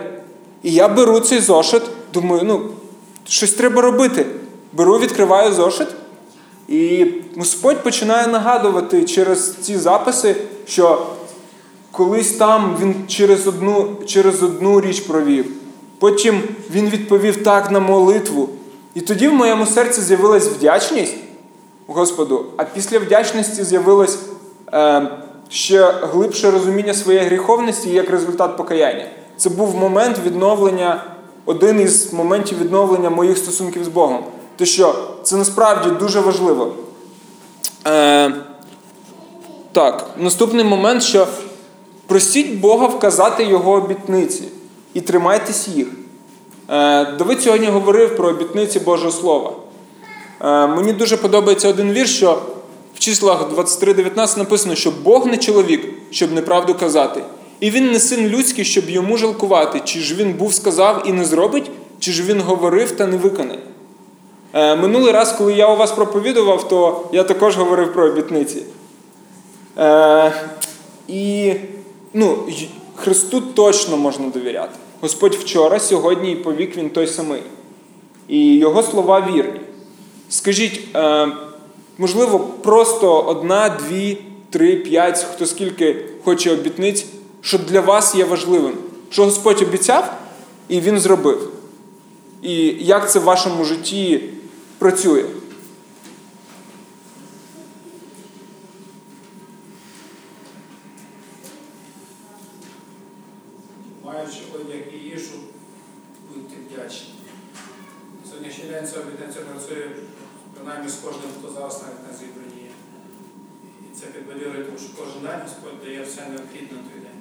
І 0.62 0.72
я 0.72 0.88
беру 0.88 1.20
цей 1.20 1.40
зошит, 1.40 1.82
думаю, 2.14 2.42
ну, 2.44 2.60
щось 3.24 3.52
треба 3.52 3.82
робити. 3.82 4.26
Беру, 4.72 4.98
відкриваю 4.98 5.52
зошит, 5.52 5.88
і 6.68 7.06
Господь 7.36 7.82
починає 7.82 8.26
нагадувати 8.26 9.04
через 9.04 9.54
ці 9.54 9.78
записи, 9.78 10.36
що 10.66 11.06
колись 11.90 12.32
там 12.32 12.76
він 12.80 12.94
через 13.08 13.46
одну, 13.46 13.96
через 14.06 14.42
одну 14.42 14.80
річ 14.80 15.00
провів. 15.00 15.46
Потім 15.98 16.42
він 16.70 16.88
відповів 16.88 17.44
так 17.44 17.70
на 17.70 17.80
молитву. 17.80 18.48
І 18.94 19.00
тоді 19.00 19.28
в 19.28 19.32
моєму 19.34 19.66
серці 19.66 20.00
з'явилась 20.00 20.46
вдячність 20.46 21.16
Господу, 21.86 22.46
а 22.56 22.64
після 22.64 22.98
вдячності 22.98 23.64
з'явилось 23.64 24.18
е, 24.72 25.08
ще 25.50 25.92
глибше 25.92 26.50
розуміння 26.50 26.94
своєї 26.94 27.26
гріховності 27.26 27.90
як 27.90 28.10
результат 28.10 28.56
покаяння. 28.56 29.06
Це 29.36 29.50
був 29.50 29.76
момент 29.76 30.18
відновлення, 30.26 31.04
один 31.44 31.80
із 31.80 32.12
моментів 32.12 32.58
відновлення 32.60 33.10
моїх 33.10 33.38
стосунків 33.38 33.84
з 33.84 33.88
Богом. 33.88 34.24
То 34.56 34.64
що 34.64 34.94
це 35.22 35.36
насправді 35.36 35.90
дуже 35.90 36.20
важливо. 36.20 36.72
Е, 37.86 38.34
Так, 39.72 40.10
наступний 40.18 40.64
момент, 40.64 41.02
що 41.02 41.26
просіть 42.06 42.60
Бога 42.60 42.86
вказати 42.86 43.44
Його 43.44 43.72
обітниці 43.72 44.44
і 44.94 45.00
тримайтесь 45.00 45.68
їх. 45.68 45.86
Е, 46.68 47.04
Давид 47.04 47.42
сьогодні 47.42 47.66
говорив 47.66 48.16
про 48.16 48.28
обітниці 48.28 48.80
Божого 48.80 49.10
Слова. 49.10 49.52
Е, 50.40 50.66
Мені 50.66 50.92
дуже 50.92 51.16
подобається 51.16 51.68
один 51.68 51.92
вірш, 51.92 52.16
що 52.16 52.42
числах 53.00 53.50
23.19 53.52 54.38
написано, 54.38 54.74
що 54.74 54.90
Бог 54.90 55.26
не 55.26 55.36
чоловік, 55.36 55.88
щоб 56.10 56.32
неправду 56.32 56.74
казати. 56.74 57.22
І 57.60 57.70
він 57.70 57.92
не 57.92 58.00
син 58.00 58.28
людський, 58.28 58.64
щоб 58.64 58.90
йому 58.90 59.16
жалкувати, 59.16 59.80
чи 59.84 60.00
ж 60.00 60.14
він 60.14 60.32
був 60.32 60.54
сказав 60.54 61.02
і 61.06 61.12
не 61.12 61.24
зробить, 61.24 61.70
чи 61.98 62.12
ж 62.12 62.22
він 62.22 62.40
говорив 62.40 62.90
та 62.90 63.06
не 63.06 63.16
виконає. 63.16 63.60
Е, 64.52 64.76
минулий 64.76 65.12
раз, 65.12 65.32
коли 65.32 65.52
я 65.52 65.68
у 65.68 65.76
вас 65.76 65.92
проповідував, 65.92 66.68
то 66.68 67.08
я 67.12 67.24
також 67.24 67.56
говорив 67.56 67.92
про 67.92 68.06
обітниці. 68.06 68.62
Е, 69.78 70.32
І 71.08 71.52
ну, 72.14 72.38
Христу 72.96 73.40
точно 73.40 73.96
можна 73.96 74.28
довіряти. 74.28 74.74
Господь 75.00 75.34
вчора, 75.34 75.80
сьогодні 75.80 76.32
і 76.32 76.36
повік 76.36 76.76
Він 76.76 76.90
той 76.90 77.06
самий. 77.06 77.42
І 78.28 78.56
Його 78.56 78.82
слова 78.82 79.28
вірні. 79.34 79.60
Скажіть, 80.28 80.80
е, 80.96 81.28
можливо, 82.00 82.38
просто 82.38 83.20
одна, 83.20 83.68
дві, 83.68 84.18
три, 84.50 84.76
п'ять, 84.76 85.26
хто 85.34 85.46
скільки 85.46 86.04
хоче 86.24 86.52
обітниць, 86.52 87.06
що 87.40 87.58
для 87.58 87.80
вас 87.80 88.14
є 88.14 88.24
важливим, 88.24 88.74
що 89.10 89.24
Господь 89.24 89.62
обіцяв 89.62 90.16
і 90.68 90.80
Він 90.80 90.98
зробив. 91.00 91.52
І 92.42 92.54
як 92.80 93.10
це 93.10 93.18
в 93.18 93.22
вашому 93.22 93.64
житті 93.64 94.22
працює? 94.78 95.24
Маючи 104.04 104.40
одяг 104.54 104.94
і 104.94 105.08
їжу, 105.08 105.38
будьте 106.34 106.54
вдячні. 106.66 107.14
Сьогоднішній 108.30 108.64
день 108.64 108.86
ця 108.86 109.00
обітниця 109.00 109.40
працює 109.40 109.86
принаймні 110.54 110.90
з 110.90 110.94
кожним, 110.94 111.30
хто 111.38 111.52
зараз 111.52 111.82
навіть 111.82 112.04
на 112.08 112.18
зібранні 112.18 112.62
є. 112.62 112.70
І 113.86 113.96
це 113.96 114.06
підбадьорює, 114.06 114.64
тому 114.64 114.78
що 114.78 114.88
кожен 114.98 115.22
день 115.22 115.40
Господь 115.42 115.84
дає 115.84 116.02
все 116.02 116.20
необхідне 116.28 116.78
на 116.78 116.84
той 116.88 117.00
день. 117.00 117.20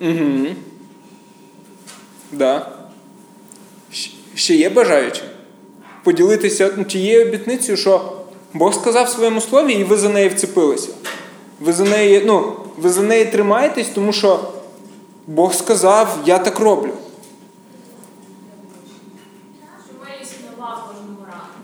Угу. 0.00 0.46
Да. 2.32 2.72
Ще 4.34 4.54
є 4.54 4.70
бажаючі? 4.70 5.22
Поділитися 6.04 6.74
ну, 6.76 6.84
тією 6.84 7.28
обітницею, 7.28 7.76
що 7.76 8.12
Бог 8.52 8.74
сказав 8.74 9.06
в 9.06 9.08
своєму 9.08 9.40
слові, 9.40 9.72
і 9.72 9.84
ви 9.84 9.96
за 9.96 10.08
неї 10.08 10.28
вцепилися. 10.28 10.88
Ви 11.60 11.72
за 11.72 11.84
неї, 11.84 12.22
ну, 12.26 12.56
ви 12.76 12.90
за 12.90 13.02
неї 13.02 13.24
тримаєтесь, 13.24 13.88
тому 13.88 14.12
що 14.12 14.52
Бог 15.26 15.54
сказав, 15.54 16.18
я 16.26 16.38
так 16.38 16.58
роблю. 16.58 16.92
Що 19.86 19.94
милість 20.04 20.34
нова 20.50 20.84
кожного 20.88 21.26
ранку. 21.26 21.60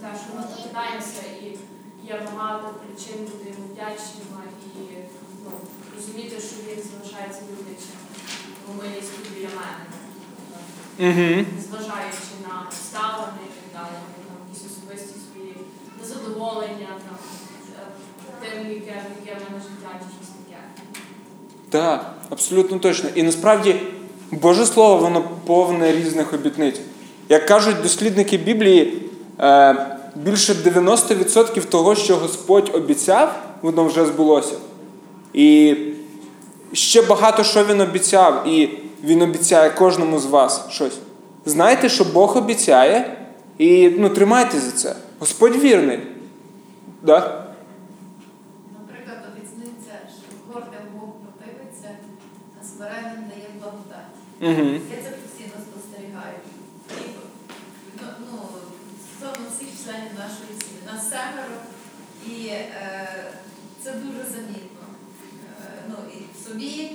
Те, 0.00 0.08
що 0.20 0.36
ми 0.36 0.44
прокидаємося 0.54 1.22
і 1.42 1.46
є 2.06 2.22
багато 2.36 2.74
причин 2.80 3.16
бути 3.24 3.44
йому 3.50 3.66
вдячними 3.72 4.42
і 4.76 4.80
ну, 5.44 5.50
розуміти, 5.96 6.36
що 6.48 6.56
він 6.66 6.78
залишається 6.90 7.40
люблячим. 7.50 7.98
Бо 8.66 8.82
милість 8.82 9.12
тут 9.16 9.32
біля 9.34 9.48
мене. 9.48 9.84
Угу. 11.00 11.44
Незважаючи 11.56 12.32
на 12.48 12.54
обставини 12.66 13.42
і 13.46 13.50
так 13.56 13.68
далі, 13.74 13.96
там 14.28 14.36
якісь 14.48 14.66
особисті 14.70 15.14
свої 15.32 15.54
незадоволення, 16.00 16.88
там, 17.06 17.18
е, 17.78 18.50
тим, 18.50 18.72
яке, 18.72 19.04
яке 19.24 19.38
в 19.38 19.42
мене 19.44 19.62
життя 19.62 19.90
чи 19.98 20.06
щось 20.16 20.34
таке. 20.38 20.60
Так, 21.70 22.14
абсолютно 22.30 22.78
точно. 22.78 23.08
І 23.14 23.22
насправді 23.22 23.76
Боже 24.30 24.66
Слово, 24.66 24.96
воно 24.96 25.22
повне 25.46 25.92
різних 25.92 26.32
обітниць. 26.32 26.80
Як 27.28 27.46
кажуть 27.46 27.82
дослідники 27.82 28.36
Біблії, 28.36 29.02
е, 29.40 29.86
більше 30.14 30.54
90% 30.54 31.64
того, 31.64 31.94
що 31.94 32.16
Господь 32.16 32.70
обіцяв, 32.74 33.42
воно 33.62 33.84
вже 33.84 34.06
збулося. 34.06 34.54
І 35.34 35.76
ще 36.72 37.02
багато 37.02 37.44
що 37.44 37.64
він 37.64 37.80
обіцяв, 37.80 38.48
і 38.48 38.68
він 39.04 39.22
обіцяє 39.22 39.70
кожному 39.70 40.18
з 40.18 40.26
вас 40.26 40.64
щось. 40.70 40.98
Знайте, 41.44 41.88
що 41.88 42.04
Бог 42.04 42.36
обіцяє, 42.36 43.16
і 43.58 43.90
ну, 43.90 44.08
тримайтеся 44.08 44.60
за 44.60 44.70
це. 44.70 44.96
Господь 45.18 45.56
вірний. 45.56 45.98
Да? 47.02 47.44
Наприклад, 48.78 49.18
обіцниця, 49.32 49.94
що 50.08 50.52
гордим 50.52 50.86
Бог 50.94 51.10
противиться, 51.22 51.88
а 52.60 52.64
смиренним 52.64 53.24
дає 53.28 53.48
благодать. 53.58 54.16
Угу. 54.40 54.70
Я 54.96 55.02
це 55.04 55.10
постійно 55.10 55.56
спостерігаю. 55.70 56.36
Ну, 58.00 58.06
ну, 58.20 58.38
стосовно 59.02 59.48
всіх 59.50 59.68
членів 59.84 60.12
нашої 60.18 60.52
сім'ї. 60.60 60.82
Нас 60.92 61.10
семеро, 61.10 61.56
і 62.26 62.46
е, 62.46 63.08
це 63.82 63.92
дуже 63.92 64.24
замітно. 64.30 64.86
Е, 65.60 65.82
ну, 65.88 65.96
і 66.14 66.18
в 66.34 66.48
собі, 66.48 66.90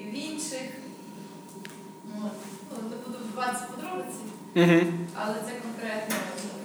і 0.00 0.02
в 0.04 0.30
інших. 0.30 0.85
Ну, 2.20 2.30
не 2.90 2.96
буду 3.06 3.18
вдаватися 3.24 3.64
подробиці, 3.74 4.18
Угу. 4.56 4.92
але 5.14 5.34
це 5.34 5.52
конкретно 5.64 6.14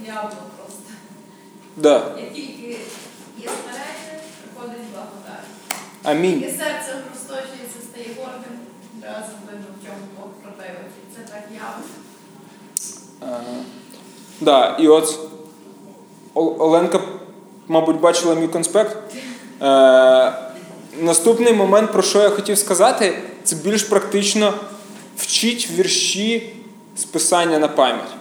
явно 0.06 0.42
просто. 0.58 0.92
Да. 1.78 1.94
Як 2.22 2.34
тільки 2.34 2.68
є 3.38 3.50
смирення, 3.50 4.22
приходить 4.42 4.88
благодать. 4.94 5.48
Амінь. 6.04 6.40
Тільки 6.40 6.52
серце 6.58 6.96
розточується, 7.14 7.80
стає 7.92 8.08
гордим, 8.20 8.58
разом 9.02 9.36
видно, 9.48 9.66
в 9.82 9.86
чому 9.86 10.06
Бог 10.20 10.28
противить. 10.42 10.92
Це 11.16 11.22
так 11.34 11.44
явно. 11.56 11.84
Ага. 13.22 13.64
Да, 14.42 14.78
і 14.80 14.88
от 14.88 15.20
Оленка, 16.34 17.00
мабуть, 17.68 18.00
бачила 18.00 18.36
мій 18.36 18.48
конспект. 18.48 18.98
Е, 19.62 20.34
наступний 21.00 21.54
момент, 21.54 21.92
про 21.92 22.02
що 22.02 22.22
я 22.22 22.30
хотів 22.30 22.58
сказати, 22.58 23.22
це 23.44 23.56
більш 23.56 23.84
практично 23.84 24.54
вчіть 25.22 25.70
вірші 25.72 26.54
з 26.98 27.04
писання 27.04 27.60
на 27.60 27.68
пам'ять. 27.68 28.12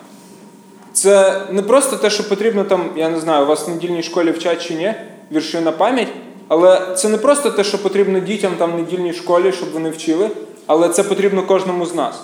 Це 0.93 1.43
не 1.51 1.63
просто 1.63 1.97
те, 1.97 2.11
що 2.11 2.29
потрібно 2.29 2.65
там, 2.65 2.91
я 2.97 3.09
не 3.09 3.21
знаю, 3.21 3.45
у 3.45 3.47
вас 3.47 3.69
в 3.69 3.71
недільній 3.71 4.03
школі 4.03 4.31
вчать 4.31 4.69
чи 4.69 4.75
ні, 4.75 4.95
вірші 5.33 5.61
на 5.61 5.73
пам'ять, 5.73 6.09
але 6.49 6.95
це 6.97 7.09
не 7.09 7.19
просто 7.19 7.51
те, 7.51 7.65
що 7.65 7.83
потрібно 7.83 8.21
дітям 8.21 8.53
там 8.59 8.73
в 8.73 8.77
недільній 8.77 9.13
школі, 9.13 9.53
щоб 9.53 9.73
вони 9.73 9.91
вчили, 9.91 10.31
але 10.67 10.89
це 10.89 11.03
потрібно 11.03 11.43
кожному 11.43 11.87
з 11.87 11.95
нас. 11.95 12.15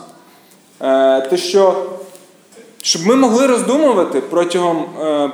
Е, 0.82 1.20
те, 1.20 1.36
що 1.36 1.86
щоб 2.82 3.06
ми 3.06 3.16
могли 3.16 3.46
роздумувати 3.46 4.20
протягом, 4.20 4.86
е, 5.02 5.30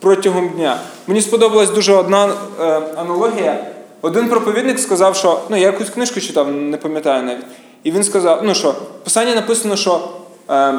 протягом 0.00 0.48
дня. 0.48 0.80
Мені 1.06 1.20
сподобалась 1.20 1.70
дуже 1.70 1.94
одна 1.94 2.32
е, 2.60 2.80
аналогія. 2.96 3.66
Один 4.00 4.28
проповідник 4.28 4.78
сказав, 4.78 5.16
що 5.16 5.40
ну 5.50 5.56
я 5.56 5.66
якусь 5.66 5.90
книжку 5.90 6.20
читав, 6.20 6.52
не 6.52 6.76
пам'ятаю 6.76 7.22
навіть. 7.22 7.44
І 7.86 7.90
він 7.90 8.04
сказав: 8.04 8.40
ну 8.42 8.54
що, 8.54 8.70
в 8.70 9.04
писанні 9.04 9.34
написано, 9.34 9.76
що 9.76 10.08
е, 10.50 10.74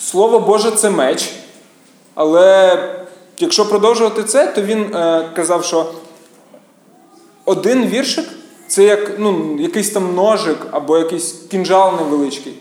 Слово 0.00 0.40
Боже 0.40 0.70
це 0.70 0.90
меч, 0.90 1.30
але 2.14 2.78
якщо 3.38 3.68
продовжувати 3.68 4.22
це, 4.22 4.46
то 4.46 4.62
він 4.62 4.94
е, 4.94 5.28
казав, 5.36 5.64
що 5.64 5.86
один 7.44 7.86
віршик 7.86 8.24
це 8.66 8.84
як 8.84 9.12
ну, 9.18 9.56
якийсь 9.60 9.90
там 9.90 10.14
ножик 10.14 10.58
або 10.70 10.98
якийсь 10.98 11.32
кінжал 11.50 11.92
невеличкий. 11.96 12.54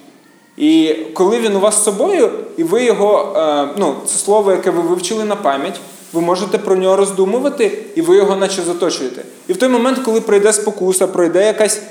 І 0.58 0.96
коли 1.14 1.40
він 1.40 1.56
у 1.56 1.60
вас 1.60 1.76
з 1.76 1.84
собою, 1.84 2.32
і 2.58 2.64
ви 2.64 2.84
його, 2.84 3.34
е, 3.38 3.68
ну, 3.78 3.96
це 4.06 4.18
слово, 4.18 4.52
яке 4.52 4.72
ви 4.72 4.82
вивчили 4.82 5.26
на 5.26 5.36
пам'ять, 5.36 5.80
ви 6.14 6.22
можете 6.22 6.58
про 6.58 6.76
нього 6.76 6.96
роздумувати, 6.96 7.78
і 7.96 8.02
ви 8.02 8.16
його 8.16 8.36
наче 8.36 8.62
заточуєте. 8.62 9.24
І 9.48 9.54
в 9.54 9.58
той 9.58 9.70
момент, 9.70 10.00
коли 10.00 10.22
пройде 10.22 10.54
спокуса, 10.54 11.08
пройде 11.08 11.46
якась 11.46 11.82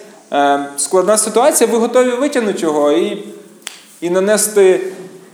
складна 0.77 1.19
ситуація, 1.19 1.71
ви 1.71 1.79
готові 1.79 2.11
витягнути 2.11 2.61
його 2.61 2.93
і, 2.93 3.25
і 4.01 4.11
нанести 4.11 4.81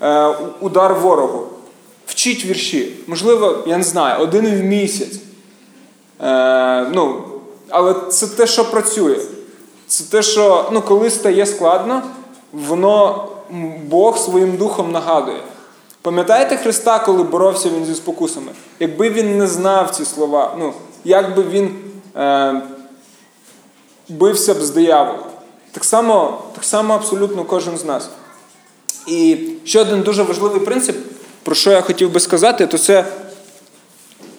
е, 0.02 0.26
удар 0.61 0.94
ворогу. 0.94 1.46
Вчіть 2.06 2.44
вірші. 2.44 2.92
Можливо, 3.06 3.59
я 3.66 3.76
не 3.76 3.85
знаю, 3.85 4.22
один 4.22 4.46
в 4.46 4.64
місяць. 4.64 5.20
Е, 6.22 6.87
ну, 6.92 7.22
але 7.68 7.94
це 8.11 8.26
те, 8.26 8.46
що 8.46 8.70
працює. 8.70 9.16
Це 9.87 10.04
те, 10.04 10.22
що 10.22 10.68
ну, 10.72 10.82
коли 10.82 11.11
стає 11.11 11.46
складно, 11.46 12.02
воно 12.52 13.28
Бог 13.87 14.18
своїм 14.18 14.56
духом 14.56 14.92
нагадує. 14.92 15.40
Пам'ятаєте 16.02 16.56
Христа, 16.56 16.98
коли 16.98 17.22
боровся 17.22 17.68
він 17.68 17.85
зі 17.85 17.94
спокусами? 17.94 18.53
Якби 18.80 19.11
він 19.11 19.38
не 19.38 19.47
знав 19.47 19.90
ці 19.90 20.05
слова, 20.05 20.55
ну, 20.59 20.72
як 21.05 21.36
би 21.36 21.42
він 21.42 21.70
е, 22.16 22.62
бився 24.09 24.54
б 24.54 24.62
з 24.62 24.70
дияволом. 24.70 25.20
Так 25.72 25.84
само, 25.84 26.42
так 26.54 26.64
само 26.64 26.94
абсолютно 26.94 27.44
кожен 27.44 27.78
з 27.78 27.84
нас. 27.84 28.09
І 29.07 29.38
ще 29.64 29.80
один 29.80 30.02
дуже 30.02 30.22
важливий 30.22 30.61
принцип, 30.61 30.96
про 31.42 31.54
що 31.54 31.70
я 31.70 31.80
хотів 31.80 32.12
би 32.12 32.20
сказати, 32.20 32.66
то 32.66 32.78
це 32.78 33.04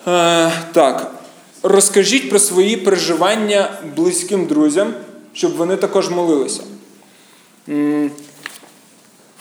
е, 0.07 0.51
так. 0.74 1.11
Розкажіть 1.63 2.30
про 2.30 2.39
свої 2.39 2.78
переживання 2.78 3.80
близьким 3.95 4.45
друзям, 4.45 4.93
щоб 5.34 5.55
вони 5.57 5.76
також 5.76 6.09
молилися. 6.09 6.61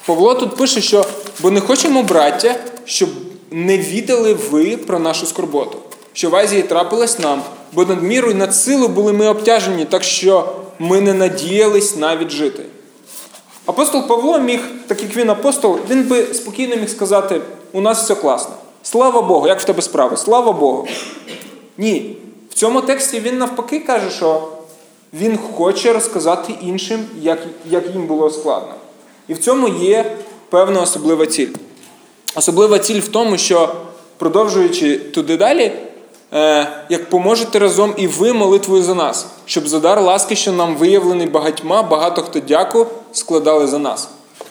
Павло 0.06 0.34
тут 0.34 0.56
пише, 0.56 0.80
що 0.80 1.06
бо 1.40 1.50
не 1.50 1.60
хочемо, 1.60 2.02
браття, 2.02 2.54
щоб 2.84 3.08
не 3.50 3.78
відали 3.78 4.34
ви 4.34 4.76
про 4.76 4.98
нашу 4.98 5.26
скорботу, 5.26 5.78
що 6.16 6.30
в 6.30 6.36
Азії 6.36 6.62
трапилась 6.62 7.18
нам, 7.18 7.42
бо 7.72 7.84
над 7.84 8.02
мірою 8.02 8.34
і 8.34 8.38
над 8.38 8.56
силу 8.56 8.88
були 8.88 9.12
ми 9.12 9.28
обтяжені, 9.28 9.84
так 9.84 10.02
що 10.02 10.52
ми 10.78 11.00
не 11.00 11.14
надіялись 11.14 11.96
навіть 11.96 12.30
жити. 12.30 12.62
Апостол 13.66 14.08
Павло 14.08 14.38
міг, 14.38 14.60
так 14.86 15.02
як 15.02 15.16
він 15.16 15.30
апостол, 15.30 15.78
він 15.90 16.02
би 16.02 16.34
спокійно 16.34 16.76
міг 16.76 16.88
сказати: 16.88 17.40
у 17.72 17.80
нас 17.80 18.02
все 18.02 18.14
класно. 18.14 18.54
Слава 18.82 19.22
Богу, 19.22 19.48
як 19.48 19.60
в 19.60 19.64
тебе 19.64 19.82
справи? 19.82 20.16
Слава 20.16 20.52
Богу. 20.52 20.88
Ні. 21.78 22.16
В 22.50 22.54
цьому 22.54 22.80
тексті 22.80 23.20
він 23.20 23.38
навпаки 23.38 23.80
каже, 23.80 24.10
що 24.10 24.48
він 25.12 25.38
хоче 25.38 25.92
розказати 25.92 26.54
іншим, 26.62 27.06
як, 27.20 27.38
як 27.70 27.90
їм 27.90 28.06
було 28.06 28.30
складно. 28.30 28.74
І 29.28 29.34
в 29.34 29.38
цьому 29.38 29.68
є 29.68 30.16
певна 30.50 30.82
особлива 30.82 31.26
ціль. 31.26 31.48
Особлива 32.34 32.78
ціль 32.78 33.00
в 33.00 33.08
тому, 33.08 33.38
що 33.38 33.74
продовжуючи 34.18 34.98
туди 34.98 35.36
далі, 35.36 35.72
як 36.88 37.10
поможете 37.10 37.58
разом 37.58 37.94
і 37.96 38.06
ви 38.06 38.32
молитвою 38.32 38.82
за 38.82 38.94
нас, 38.94 39.26
щоб 39.44 39.68
за 39.68 39.80
дар 39.80 40.00
ласки, 40.00 40.36
що 40.36 40.52
нам 40.52 40.76
виявлений 40.76 41.26
багатьма, 41.26 41.82
багато 41.82 42.22
хто 42.22 42.40
дяку 42.40 42.86
складали 43.12 43.66
за 43.66 43.78
нас. 43.78 44.08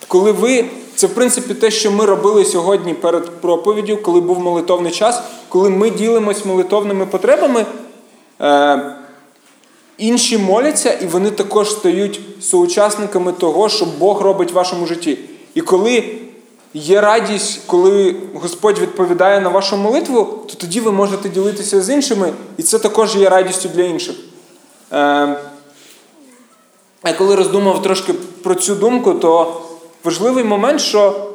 Коли 0.08 0.32
ви, 0.32 0.64
це 0.94 1.06
в 1.06 1.14
принципі 1.14 1.54
те, 1.54 1.70
що 1.70 1.90
ми 1.90 2.04
робили 2.04 2.44
сьогодні 2.44 2.94
перед 2.94 3.30
проповіддю, 3.40 3.96
коли 3.96 4.20
був 4.20 4.38
молитовний 4.38 4.92
час, 4.92 5.22
коли 5.48 5.70
ми 5.70 5.90
ділимось 5.90 6.44
молитовними 6.44 7.06
потребами, 7.06 7.66
е, 8.40 8.96
інші 9.98 10.38
моляться, 10.38 10.92
і 10.92 11.06
вони 11.06 11.30
також 11.30 11.70
стають 11.70 12.20
соучасниками 12.40 13.32
того, 13.32 13.68
що 13.68 13.86
Бог 13.98 14.20
робить 14.20 14.52
в 14.52 14.54
вашому 14.54 14.86
житті. 14.86 15.18
І 15.54 15.60
коли 15.60 16.18
є 16.76 17.00
радість, 17.00 17.60
коли 17.66 18.16
Господь 18.34 18.78
відповідає 18.78 19.40
на 19.40 19.48
вашу 19.48 19.76
молитву, 19.76 20.24
то 20.46 20.54
тоді 20.54 20.80
ви 20.80 20.92
можете 20.92 21.28
ділитися 21.28 21.82
з 21.82 21.90
іншими, 21.90 22.32
і 22.56 22.62
це 22.62 22.78
також 22.78 23.16
є 23.16 23.28
радістю 23.28 23.68
для 23.68 23.82
інших. 23.82 24.16
Е, 24.92 25.36
я 27.04 27.12
коли 27.18 27.34
роздумав 27.34 27.82
трошки 27.82 28.12
про 28.42 28.54
цю 28.54 28.74
думку, 28.74 29.14
то 29.14 29.60
важливий 30.04 30.44
момент, 30.44 30.80
що 30.80 31.30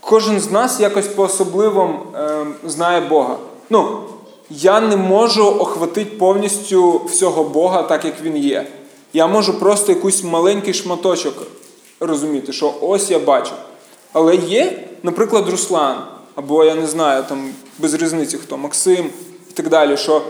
кожен 0.00 0.40
з 0.40 0.50
нас 0.50 0.80
якось 0.80 1.08
по-особливому 1.08 1.98
е, 2.14 2.46
знає 2.66 3.00
Бога. 3.00 3.36
Ну, 3.70 3.98
я 4.50 4.80
не 4.80 4.96
можу 4.96 5.46
охватити 5.46 6.10
повністю 6.16 7.00
всього 7.06 7.44
Бога, 7.44 7.82
так 7.82 8.04
як 8.04 8.22
Він 8.22 8.36
є. 8.36 8.66
Я 9.12 9.26
можу 9.26 9.60
просто 9.60 9.92
якийсь 9.92 10.24
маленький 10.24 10.74
шматочок 10.74 11.34
розуміти, 12.00 12.52
що 12.52 12.74
ось 12.80 13.10
я 13.10 13.18
бачу. 13.18 13.52
Але 14.12 14.36
є, 14.36 14.88
наприклад, 15.02 15.48
Руслан, 15.48 15.96
або 16.34 16.64
я 16.64 16.74
не 16.74 16.86
знаю, 16.86 17.24
там 17.28 17.50
без 17.78 17.94
різниці 17.94 18.38
хто, 18.38 18.58
Максим 18.58 19.06
і 19.50 19.52
так 19.52 19.68
далі, 19.68 19.96
що 19.96 20.22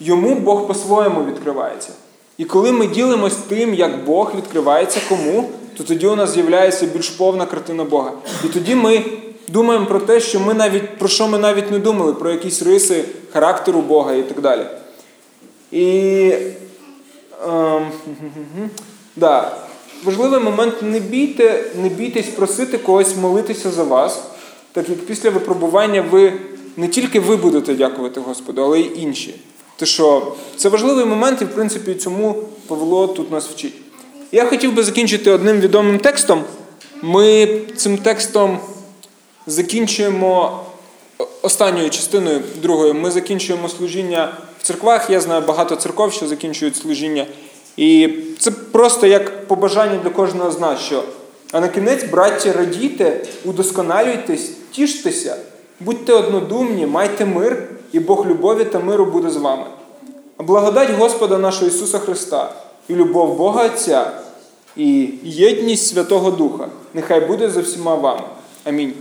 йому 0.00 0.34
Бог 0.34 0.66
по-своєму 0.66 1.24
відкривається. 1.24 1.90
І 2.38 2.44
коли 2.44 2.72
ми 2.72 2.86
ділимось 2.86 3.36
тим, 3.48 3.74
як 3.74 4.04
Бог 4.04 4.32
відкривається 4.36 5.00
кому, 5.08 5.50
то 5.76 5.84
тоді 5.84 6.06
у 6.06 6.16
нас 6.16 6.30
з'являється 6.30 6.86
більш 6.86 7.08
повна 7.08 7.46
картина 7.46 7.84
Бога. 7.84 8.12
І 8.44 8.48
тоді 8.48 8.74
ми 8.74 9.04
думаємо 9.48 9.86
про 9.86 10.00
те, 10.00 10.20
що 10.20 10.40
ми 10.40 10.54
навіть 10.54 10.98
про 10.98 11.08
що 11.08 11.28
ми 11.28 11.38
навіть 11.38 11.70
не 11.70 11.78
думали, 11.78 12.12
про 12.12 12.30
якісь 12.30 12.62
риси 12.62 13.04
характеру 13.32 13.80
Бога 13.80 14.14
і 14.14 14.22
так 14.22 14.40
далі. 14.40 14.66
І 15.72 16.32
ем, 17.48 17.90
да, 19.16 19.56
важливий 20.04 20.40
момент 20.40 20.74
не 20.82 21.00
бійте, 21.00 21.64
не 21.82 21.88
бійтесь 21.88 22.26
просити 22.26 22.78
когось 22.78 23.16
молитися 23.16 23.70
за 23.70 23.84
вас, 23.84 24.22
так 24.72 24.88
як 24.88 24.98
після 24.98 25.30
випробування 25.30 26.02
ви 26.10 26.32
не 26.76 26.88
тільки 26.88 27.20
ви 27.20 27.36
будете 27.36 27.74
дякувати 27.74 28.20
Господу, 28.20 28.62
але 28.62 28.80
й 28.80 28.92
інші. 28.96 29.34
Те, 29.76 29.86
що 29.86 30.32
це 30.56 30.68
важливий 30.68 31.04
момент, 31.04 31.42
і 31.42 31.44
в 31.44 31.48
принципі 31.48 31.94
цьому 31.94 32.44
Павло 32.66 33.06
тут 33.06 33.30
нас 33.30 33.46
вчить. 33.48 33.74
Я 34.32 34.44
хотів 34.44 34.74
би 34.74 34.82
закінчити 34.82 35.30
одним 35.30 35.60
відомим 35.60 35.98
текстом. 35.98 36.44
Ми 37.02 37.48
цим 37.76 37.98
текстом 37.98 38.58
закінчуємо 39.46 40.64
останньою 41.42 41.90
частиною 41.90 42.42
другою. 42.62 42.94
Ми 42.94 43.10
закінчуємо 43.10 43.68
служіння 43.68 44.36
в 44.60 44.62
церквах. 44.62 45.10
Я 45.10 45.20
знаю 45.20 45.42
багато 45.46 45.76
церков, 45.76 46.12
що 46.12 46.28
закінчують 46.28 46.76
служіння. 46.76 47.26
І 47.78 48.08
це 48.38 48.50
просто 48.50 49.06
як 49.06 49.46
побажання 49.46 50.00
для 50.02 50.10
кожного 50.10 50.50
з 50.50 50.60
нас, 50.60 50.80
що 50.80 51.02
а 51.52 51.60
на 51.60 51.68
кінець, 51.68 52.04
браття, 52.04 52.52
радійте, 52.52 53.24
удосконалюйтесь, 53.44 54.50
тіштеся, 54.70 55.36
будьте 55.80 56.12
однодумні, 56.12 56.86
майте 56.86 57.24
мир, 57.24 57.68
і 57.92 58.00
Бог 58.00 58.26
любові 58.26 58.64
та 58.64 58.78
миру 58.78 59.04
буде 59.04 59.30
з 59.30 59.36
вами. 59.36 59.64
А 60.36 60.42
благодать 60.42 60.90
Господа 60.90 61.38
нашого 61.38 61.66
Ісуса 61.66 61.98
Христа 61.98 62.52
і 62.88 62.94
любов 62.94 63.36
Бога 63.36 63.66
Отця, 63.66 64.10
і 64.76 65.10
єдність 65.22 65.86
Святого 65.86 66.30
Духа 66.30 66.68
нехай 66.94 67.20
буде 67.20 67.50
за 67.50 67.60
всіма 67.60 67.94
вами. 67.94 68.22
Амінь. 68.64 68.94